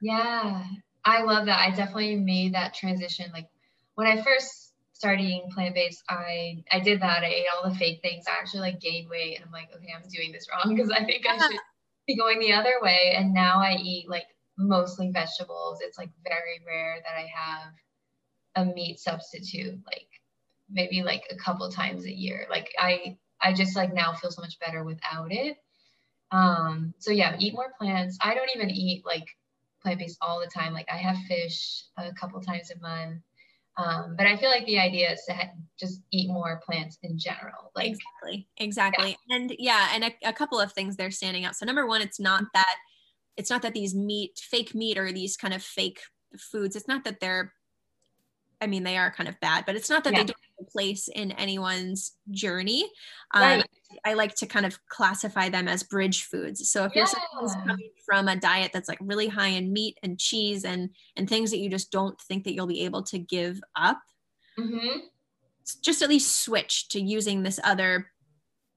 [0.00, 0.64] yeah
[1.04, 3.46] i love that i definitely made that transition like
[3.94, 4.68] when i first
[4.98, 7.22] started eating plant-based, I I did that.
[7.22, 8.24] I ate all the fake things.
[8.26, 11.04] I actually like gained weight and I'm like, okay, I'm doing this wrong because I
[11.04, 11.60] think I should
[12.08, 13.14] be going the other way.
[13.16, 14.26] And now I eat like
[14.58, 15.78] mostly vegetables.
[15.82, 17.72] It's like very rare that I have
[18.56, 20.08] a meat substitute, like
[20.68, 22.46] maybe like a couple times a year.
[22.50, 25.58] Like I I just like now feel so much better without it.
[26.32, 28.18] Um, so yeah, eat more plants.
[28.20, 29.26] I don't even eat like
[29.82, 30.72] plant-based all the time.
[30.72, 33.22] Like I have fish a couple times a month.
[33.78, 37.16] Um, but I feel like the idea is to ha- just eat more plants in
[37.16, 37.70] general.
[37.76, 39.36] Like exactly, exactly, yeah.
[39.36, 41.54] and yeah, and a, a couple of things they're standing out.
[41.54, 42.74] So number one, it's not that
[43.36, 46.00] it's not that these meat, fake meat, or these kind of fake
[46.36, 46.74] foods.
[46.74, 47.54] It's not that they're
[48.60, 50.20] I mean, they are kind of bad, but it's not that yeah.
[50.20, 52.84] they don't have a place in anyone's journey.
[53.32, 53.64] Um, right.
[54.04, 56.68] I like to kind of classify them as bridge foods.
[56.68, 57.00] So if yeah.
[57.00, 60.90] you're someone coming from a diet that's like really high in meat and cheese and
[61.16, 64.00] and things that you just don't think that you'll be able to give up,
[64.58, 64.98] mm-hmm.
[65.82, 68.10] just at least switch to using this other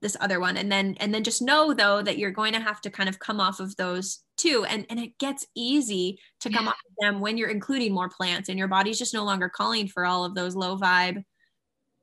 [0.02, 2.82] this other one and then and then just know though that you're going to have
[2.82, 6.66] to kind of come off of those too and and it gets easy to come
[6.66, 6.72] yeah.
[6.72, 9.88] off of them when you're including more plants and your body's just no longer calling
[9.88, 11.24] for all of those low vibe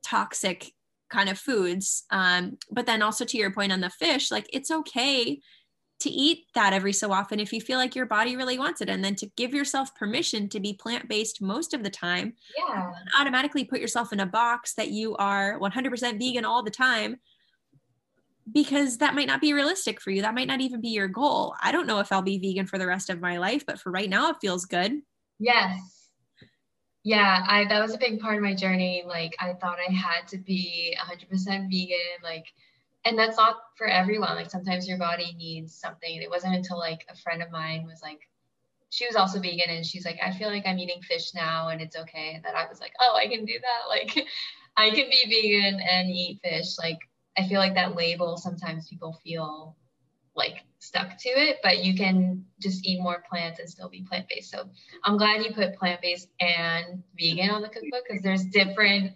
[0.03, 0.71] toxic
[1.09, 2.03] kind of foods.
[2.11, 5.39] Um, but then also to your point on the fish like it's okay
[5.99, 8.89] to eat that every so often if you feel like your body really wants it.
[8.89, 12.91] And then to give yourself permission to be plant-based most of the time yeah.
[13.19, 17.17] automatically put yourself in a box that you are 100% vegan all the time
[18.53, 20.21] because that might not be realistic for you.
[20.21, 21.55] That might not even be your goal.
[21.61, 23.91] I don't know if I'll be vegan for the rest of my life, but for
[23.91, 25.01] right now, it feels good.
[25.39, 26.09] Yes.
[27.03, 29.03] Yeah, I that was a big part of my journey.
[29.07, 32.45] Like I thought I had to be 100% vegan, like
[33.05, 34.35] and that's not for everyone.
[34.35, 36.21] Like sometimes your body needs something.
[36.21, 38.19] It wasn't until like a friend of mine was like
[38.89, 41.79] she was also vegan and she's like I feel like I'm eating fish now and
[41.81, 44.27] it's okay that I was like, "Oh, I can do that." Like
[44.77, 46.77] I can be vegan and eat fish.
[46.77, 46.99] Like
[47.39, 49.77] I feel like that label sometimes people feel
[50.35, 54.27] like stuck to it, but you can just eat more plants and still be plant
[54.29, 54.51] based.
[54.51, 54.69] So
[55.03, 59.13] I'm glad you put plant based and vegan on the cookbook because there's different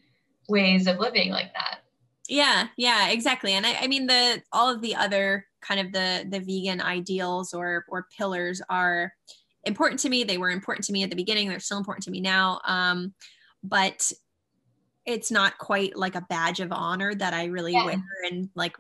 [0.48, 1.80] ways of living like that.
[2.30, 3.54] Yeah, yeah, exactly.
[3.54, 7.54] And I, I mean the all of the other kind of the the vegan ideals
[7.54, 9.14] or or pillars are
[9.66, 10.24] important to me.
[10.24, 11.50] They were important to me at the beginning.
[11.50, 12.62] They're still important to me now.
[12.66, 13.14] Um,
[13.64, 14.12] but
[15.06, 17.86] it's not quite like a badge of honor that I really yeah.
[17.86, 18.76] wear and like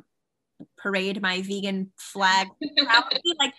[0.77, 2.47] parade my vegan flag
[3.39, 3.53] like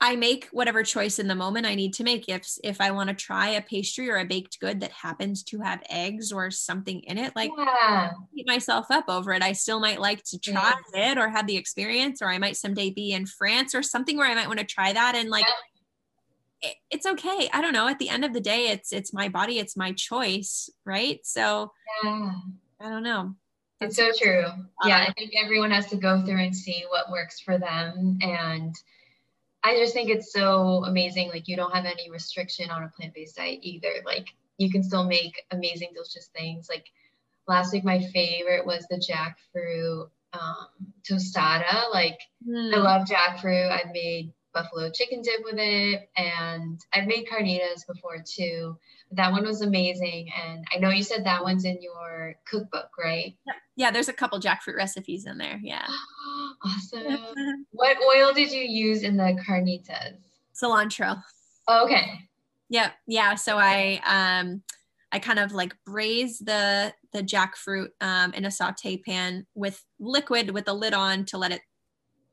[0.00, 2.28] I make whatever choice in the moment I need to make.
[2.28, 5.60] If if I want to try a pastry or a baked good that happens to
[5.60, 8.10] have eggs or something in it, like yeah.
[8.34, 9.42] beat myself up over it.
[9.42, 11.12] I still might like to try yeah.
[11.12, 14.28] it or have the experience, or I might someday be in France or something where
[14.28, 15.46] I might want to try that and like
[16.90, 17.48] it's okay.
[17.52, 17.88] I don't know.
[17.88, 21.20] At the end of the day, it's it's my body, it's my choice, right?
[21.24, 22.32] So yeah.
[22.80, 23.34] I don't know.
[23.80, 24.44] It's so true.
[24.84, 28.18] Yeah, I think everyone has to go through and see what works for them.
[28.22, 28.74] And
[29.62, 31.28] I just think it's so amazing.
[31.28, 34.02] Like you don't have any restriction on a plant-based diet either.
[34.04, 36.68] Like you can still make amazing, delicious things.
[36.68, 36.86] Like
[37.46, 40.66] last week, my favorite was the jackfruit um,
[41.02, 41.90] tostada.
[41.92, 42.72] Like mm.
[42.72, 42.82] I hmm.
[42.82, 43.70] love jackfruit.
[43.70, 46.08] I've made buffalo chicken dip with it.
[46.16, 48.78] And I've made carnitas before too.
[49.12, 50.30] That one was amazing.
[50.42, 53.36] And I know you said that one's in your cookbook, right?
[53.76, 55.60] Yeah, there's a couple jackfruit recipes in there.
[55.62, 55.86] Yeah.
[56.64, 57.18] awesome.
[57.72, 60.16] what oil did you use in the carnitas?
[60.54, 61.22] Cilantro.
[61.68, 62.20] Oh, okay.
[62.68, 62.92] Yeah.
[63.06, 63.34] Yeah.
[63.34, 64.62] So I, um,
[65.12, 70.50] I kind of like braise the the jackfruit um, in a saute pan with liquid
[70.50, 71.60] with the lid on to let it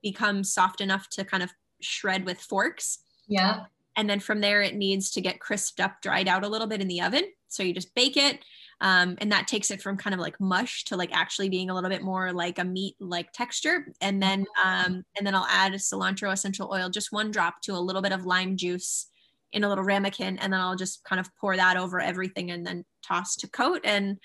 [0.02, 1.54] become soft enough to kind of
[1.84, 3.00] shred with forks.
[3.28, 3.66] Yeah.
[3.96, 6.82] And then from there, it needs to get crisped up, dried out a little bit
[6.82, 7.26] in the oven.
[7.48, 8.40] So you just bake it.
[8.80, 11.76] Um, and that takes it from kind of like mush to like actually being a
[11.76, 13.86] little bit more like a meat like texture.
[14.02, 17.80] And then, um, and then I'll add cilantro essential oil, just one drop to a
[17.80, 19.08] little bit of lime juice
[19.52, 20.40] in a little ramekin.
[20.40, 23.82] And then I'll just kind of pour that over everything and then toss to coat.
[23.84, 24.18] And,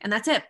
[0.00, 0.44] and that's it.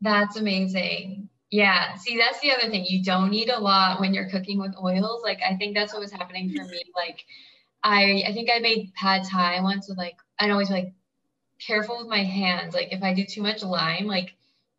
[0.00, 1.28] That's amazing.
[1.52, 2.86] Yeah, see, that's the other thing.
[2.86, 5.22] You don't need a lot when you're cooking with oils.
[5.22, 6.82] Like, I think that's what was happening for me.
[6.96, 7.24] Like,
[7.84, 10.94] I I think I made pad thai once with like I'd always be like
[11.66, 12.74] careful with my hands.
[12.74, 14.34] Like, if I do too much lime, like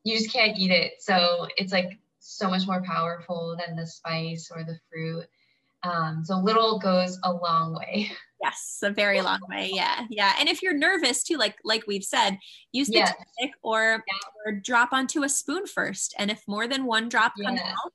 [0.05, 0.93] you just can't eat it.
[1.01, 5.27] So it's like so much more powerful than the spice or the fruit.
[5.83, 8.11] Um, so little goes a long way.
[8.43, 9.71] Yes, a very long way.
[9.73, 10.33] Yeah, yeah.
[10.37, 12.37] And if you're nervous too, like like we've said,
[12.73, 13.13] use the yes.
[13.61, 14.29] or, yeah.
[14.45, 16.13] or drop onto a spoon first.
[16.19, 17.93] And if more than one drop comes out,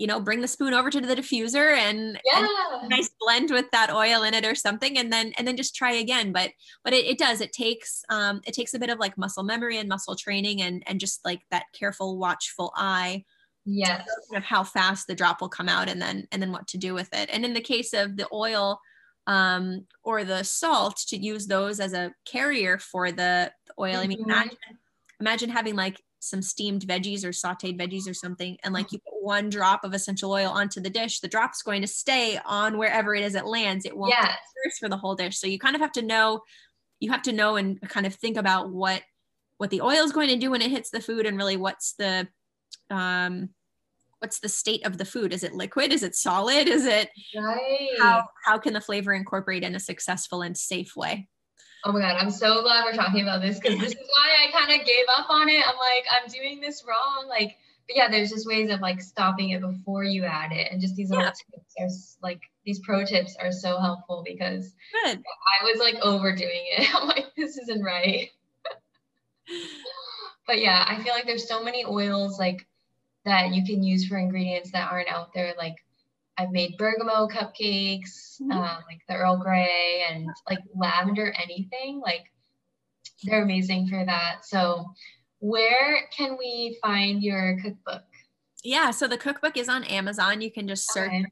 [0.00, 2.46] you know bring the spoon over to the diffuser and, yeah.
[2.80, 5.76] and nice blend with that oil in it or something and then and then just
[5.76, 6.50] try again but
[6.82, 9.76] but it, it does it takes um it takes a bit of like muscle memory
[9.76, 13.22] and muscle training and and just like that careful watchful eye
[13.70, 16.78] yes of how fast the drop will come out and then and then what to
[16.78, 18.80] do with it and in the case of the oil
[19.26, 24.00] um, or the salt to use those as a carrier for the, the oil mm-hmm.
[24.00, 24.30] i mean mm-hmm.
[24.30, 24.58] imagine
[25.20, 29.22] imagine having like some steamed veggies or sauteed veggies or something and like you put
[29.22, 33.14] one drop of essential oil onto the dish the drop's going to stay on wherever
[33.14, 34.36] it is it lands it won't yes.
[34.78, 36.42] for the whole dish so you kind of have to know
[36.98, 39.02] you have to know and kind of think about what
[39.56, 41.94] what the oil is going to do when it hits the food and really what's
[41.94, 42.28] the
[42.90, 43.48] um
[44.20, 47.90] what's the state of the food is it liquid is it solid is it right
[47.98, 51.28] how how can the flavor incorporate in a successful and safe way
[51.84, 54.50] Oh my god, I'm so glad we're talking about this because this is why I
[54.52, 55.66] kind of gave up on it.
[55.66, 57.26] I'm like, I'm doing this wrong.
[57.26, 57.56] Like,
[57.88, 60.94] but yeah, there's just ways of like stopping it before you add it, and just
[60.94, 61.30] these little yeah.
[61.30, 65.22] tips are like these pro tips are so helpful because Good.
[65.22, 66.94] I was like overdoing it.
[66.94, 68.28] I'm like, this isn't right.
[70.46, 72.66] but yeah, I feel like there's so many oils like
[73.24, 75.76] that you can use for ingredients that aren't out there, like
[76.38, 78.52] I've made bergamot cupcakes, mm-hmm.
[78.52, 82.00] um, like the Earl Grey and like lavender anything.
[82.00, 82.24] Like
[83.24, 84.44] they're amazing for that.
[84.44, 84.86] So,
[85.40, 88.04] where can we find your cookbook?
[88.64, 90.40] Yeah, so the cookbook is on Amazon.
[90.40, 91.24] You can just search okay.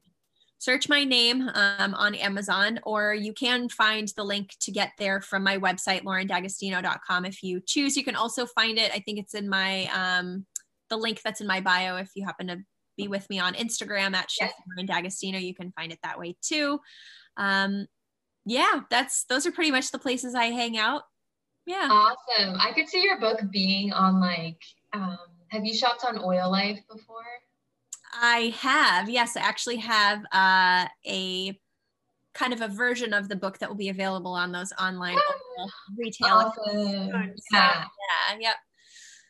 [0.57, 5.21] search my name um, on Amazon, or you can find the link to get there
[5.21, 7.25] from my website, laurendagostino.com.
[7.25, 8.91] If you choose, you can also find it.
[8.93, 10.45] I think it's in my um,
[10.89, 12.57] the link that's in my bio if you happen to
[12.97, 14.87] be with me on Instagram at Chef yes.
[14.87, 15.39] D'Agostino.
[15.39, 16.79] You can find it that way too.
[17.37, 17.87] Um,
[18.45, 21.03] yeah, that's those are pretty much the places I hang out.
[21.65, 21.87] Yeah.
[21.89, 22.55] Awesome.
[22.59, 24.57] I could see your book being on like
[24.93, 25.17] um,
[25.49, 27.23] have you shopped on Oil Life before?
[28.13, 29.09] I have.
[29.09, 31.59] Yes, I actually have uh, a
[32.33, 35.17] kind of a version of the book that will be available on those online
[35.97, 36.27] retail.
[36.29, 37.11] Awesome.
[37.13, 37.85] So, yeah.
[38.31, 38.37] Yeah.
[38.39, 38.55] Yep.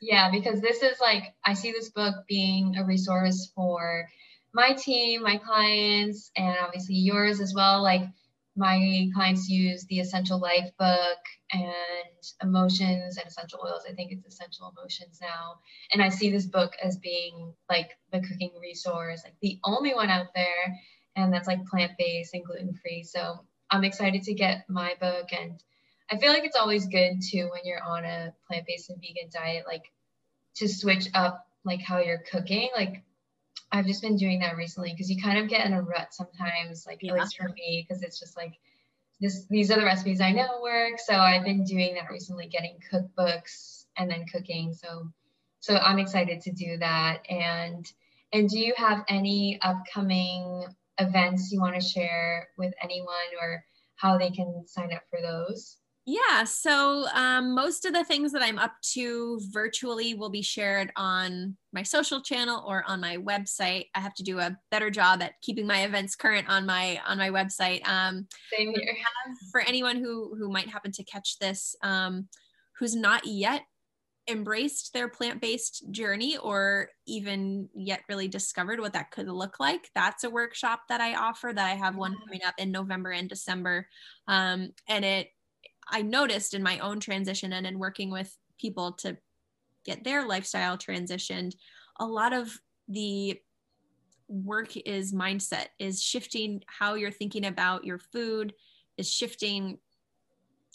[0.01, 4.07] Yeah, because this is like, I see this book being a resource for
[4.53, 7.83] my team, my clients, and obviously yours as well.
[7.83, 8.03] Like,
[8.55, 11.17] my clients use the Essential Life book
[11.51, 11.73] and
[12.41, 13.83] Emotions and Essential Oils.
[13.89, 15.59] I think it's Essential Emotions now.
[15.93, 20.09] And I see this book as being like the cooking resource, like the only one
[20.09, 20.77] out there.
[21.15, 23.03] And that's like plant based and gluten free.
[23.03, 25.61] So I'm excited to get my book and
[26.11, 29.65] I feel like it's always good too when you're on a plant-based and vegan diet,
[29.67, 29.91] like
[30.55, 32.69] to switch up like how you're cooking.
[32.75, 33.03] Like
[33.71, 36.85] I've just been doing that recently because you kind of get in a rut sometimes,
[36.87, 37.13] like yeah.
[37.13, 38.53] at least for me, because it's just like
[39.21, 40.99] this these are the recipes I know work.
[40.99, 44.73] So I've been doing that recently, getting cookbooks and then cooking.
[44.73, 45.11] So
[45.59, 47.21] so I'm excited to do that.
[47.29, 47.85] And
[48.33, 50.65] and do you have any upcoming
[50.97, 53.63] events you want to share with anyone or
[53.95, 55.77] how they can sign up for those?
[56.11, 60.91] Yeah, so um, most of the things that I'm up to virtually will be shared
[60.95, 63.89] on my social channel or on my website.
[63.93, 67.19] I have to do a better job at keeping my events current on my on
[67.19, 67.87] my website.
[67.87, 68.95] Um, Same here.
[69.51, 72.27] For anyone who who might happen to catch this, um,
[72.79, 73.61] who's not yet
[74.27, 80.23] embraced their plant-based journey or even yet really discovered what that could look like that's
[80.23, 83.87] a workshop that i offer that i have one coming up in november and december
[84.27, 85.29] um, and it
[85.89, 89.17] I noticed in my own transition and in working with people to
[89.85, 91.55] get their lifestyle transitioned,
[91.99, 93.39] a lot of the
[94.27, 98.53] work is mindset, is shifting how you're thinking about your food,
[98.97, 99.79] is shifting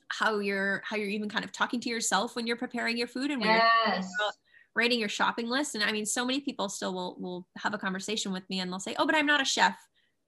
[0.09, 3.31] how you're how you're even kind of talking to yourself when you're preparing your food
[3.31, 4.09] and when yes.
[4.21, 4.31] you're
[4.75, 5.75] writing your shopping list.
[5.75, 8.71] And I mean, so many people still will will have a conversation with me and
[8.71, 9.77] they'll say, "Oh, but I'm not a chef."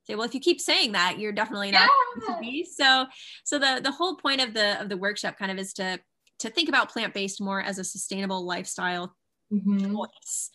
[0.07, 1.91] Say well if you keep saying that you're definitely not
[2.29, 2.35] yeah.
[2.35, 3.07] to be so
[3.45, 5.99] so the the whole point of the of the workshop kind of is to
[6.39, 9.15] to think about plant-based more as a sustainable lifestyle
[9.53, 9.95] mm-hmm.
[9.95, 10.51] choice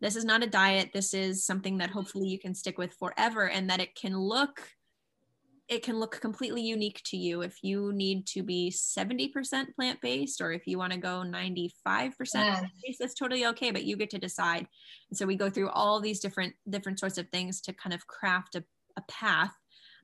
[0.00, 3.48] this is not a diet this is something that hopefully you can stick with forever
[3.48, 4.60] and that it can look
[5.70, 9.32] it can look completely unique to you if you need to be 70%
[9.76, 12.64] plant-based or if you want to go 95% yes.
[12.98, 14.66] that's totally okay but you get to decide
[15.10, 18.06] and so we go through all these different different sorts of things to kind of
[18.08, 18.64] craft a,
[18.96, 19.54] a path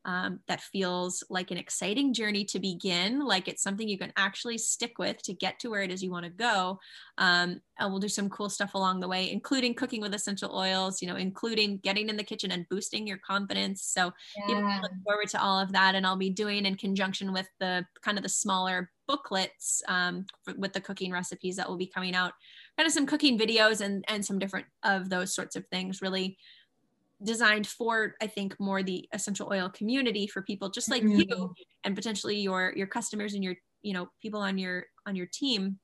[0.06, 4.56] um, that feels like an exciting journey to begin, like it's something you can actually
[4.56, 6.78] stick with to get to where it is you want to go.
[7.18, 11.02] Um, and we'll do some cool stuff along the way, including cooking with essential oils,
[11.02, 13.82] you know, including getting in the kitchen and boosting your confidence.
[13.82, 14.12] So
[14.48, 14.78] yeah.
[14.80, 15.96] look forward to all of that.
[15.96, 20.54] And I'll be doing in conjunction with the kind of the smaller booklets um, for,
[20.54, 22.32] with the cooking recipes that will be coming out,
[22.78, 26.38] kind of some cooking videos and, and some different of those sorts of things, really
[27.22, 31.22] designed for i think more the essential oil community for people just like mm-hmm.
[31.28, 31.54] you
[31.84, 35.78] and potentially your your customers and your you know people on your on your team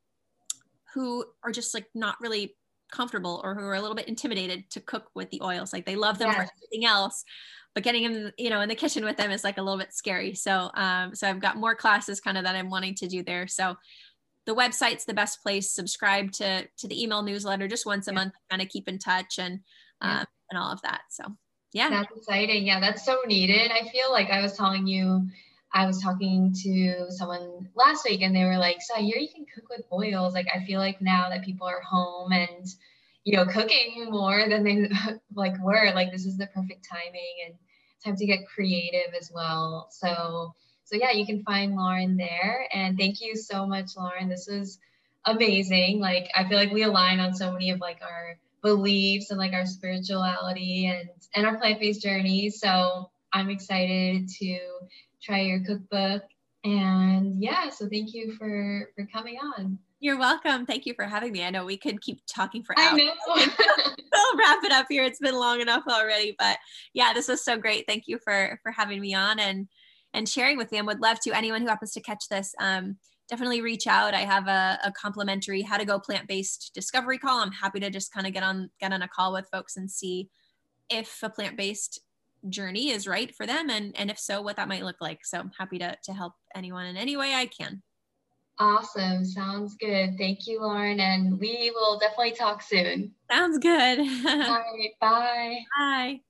[0.93, 2.55] who are just like not really
[2.93, 5.97] comfortable or who are a little bit intimidated to cook with the oils like they
[5.97, 6.37] love them yes.
[6.37, 7.25] for everything else
[7.75, 9.95] but getting them you know in the kitchen with them is like a little bit
[9.95, 13.23] scary so um so i've got more classes kind of that i'm wanting to do
[13.23, 13.75] there so
[14.45, 18.17] the website's the best place subscribe to to the email newsletter just once a yeah.
[18.17, 19.61] month kind of keep in touch and
[20.03, 20.25] um, yeah.
[20.53, 21.25] And all of that so
[21.73, 25.27] yeah that's exciting yeah that's so needed i feel like i was telling you
[25.75, 29.47] I was talking to someone last week and they were like, so here you can
[29.55, 30.35] cook with oils.
[30.35, 32.67] Like, I feel like now that people are home and,
[33.25, 34.91] you know, cooking more than they
[35.35, 37.55] like were, like, this is the perfect timing and
[38.05, 39.89] time to get creative as well.
[39.91, 42.69] So, so yeah, you can find Lauren there.
[42.73, 44.29] And thank you so much, Lauren.
[44.29, 44.79] This was
[45.25, 46.01] amazing.
[46.01, 49.53] Like, I feel like we align on so many of like our beliefs and like
[49.53, 52.51] our spirituality and, and our plant-based journey.
[52.51, 54.59] So I'm excited to
[55.23, 56.23] try your cookbook.
[56.65, 59.79] And yeah, so thank you for for coming on.
[59.99, 60.67] You're welcome.
[60.67, 61.45] Thank you for having me.
[61.45, 63.01] I know we could keep talking for hours.
[63.01, 63.95] I know.
[64.13, 65.05] we'll wrap it up here.
[65.05, 66.59] It's been long enough already, but
[66.93, 67.87] yeah, this was so great.
[67.87, 69.69] Thank you for for having me on and
[70.15, 70.79] and sharing with me.
[70.79, 72.55] I would love to anyone who happens to catch this.
[72.61, 72.97] Um,
[73.29, 74.15] definitely reach out.
[74.15, 77.41] I have a, a complimentary how to go plant based discovery call.
[77.41, 79.91] I'm happy to just kind of get on get on a call with folks and
[79.91, 80.29] see
[80.91, 82.01] if a plant based
[82.49, 85.25] journey is right for them and and if so what that might look like.
[85.25, 87.83] So i'm happy to to help anyone in any way i can.
[88.59, 89.25] Awesome.
[89.25, 90.19] Sounds good.
[90.19, 93.13] Thank you lauren and we will definitely talk soon.
[93.31, 93.99] Sounds good.
[94.27, 94.91] All right.
[95.01, 95.59] Bye.
[95.79, 96.21] Bye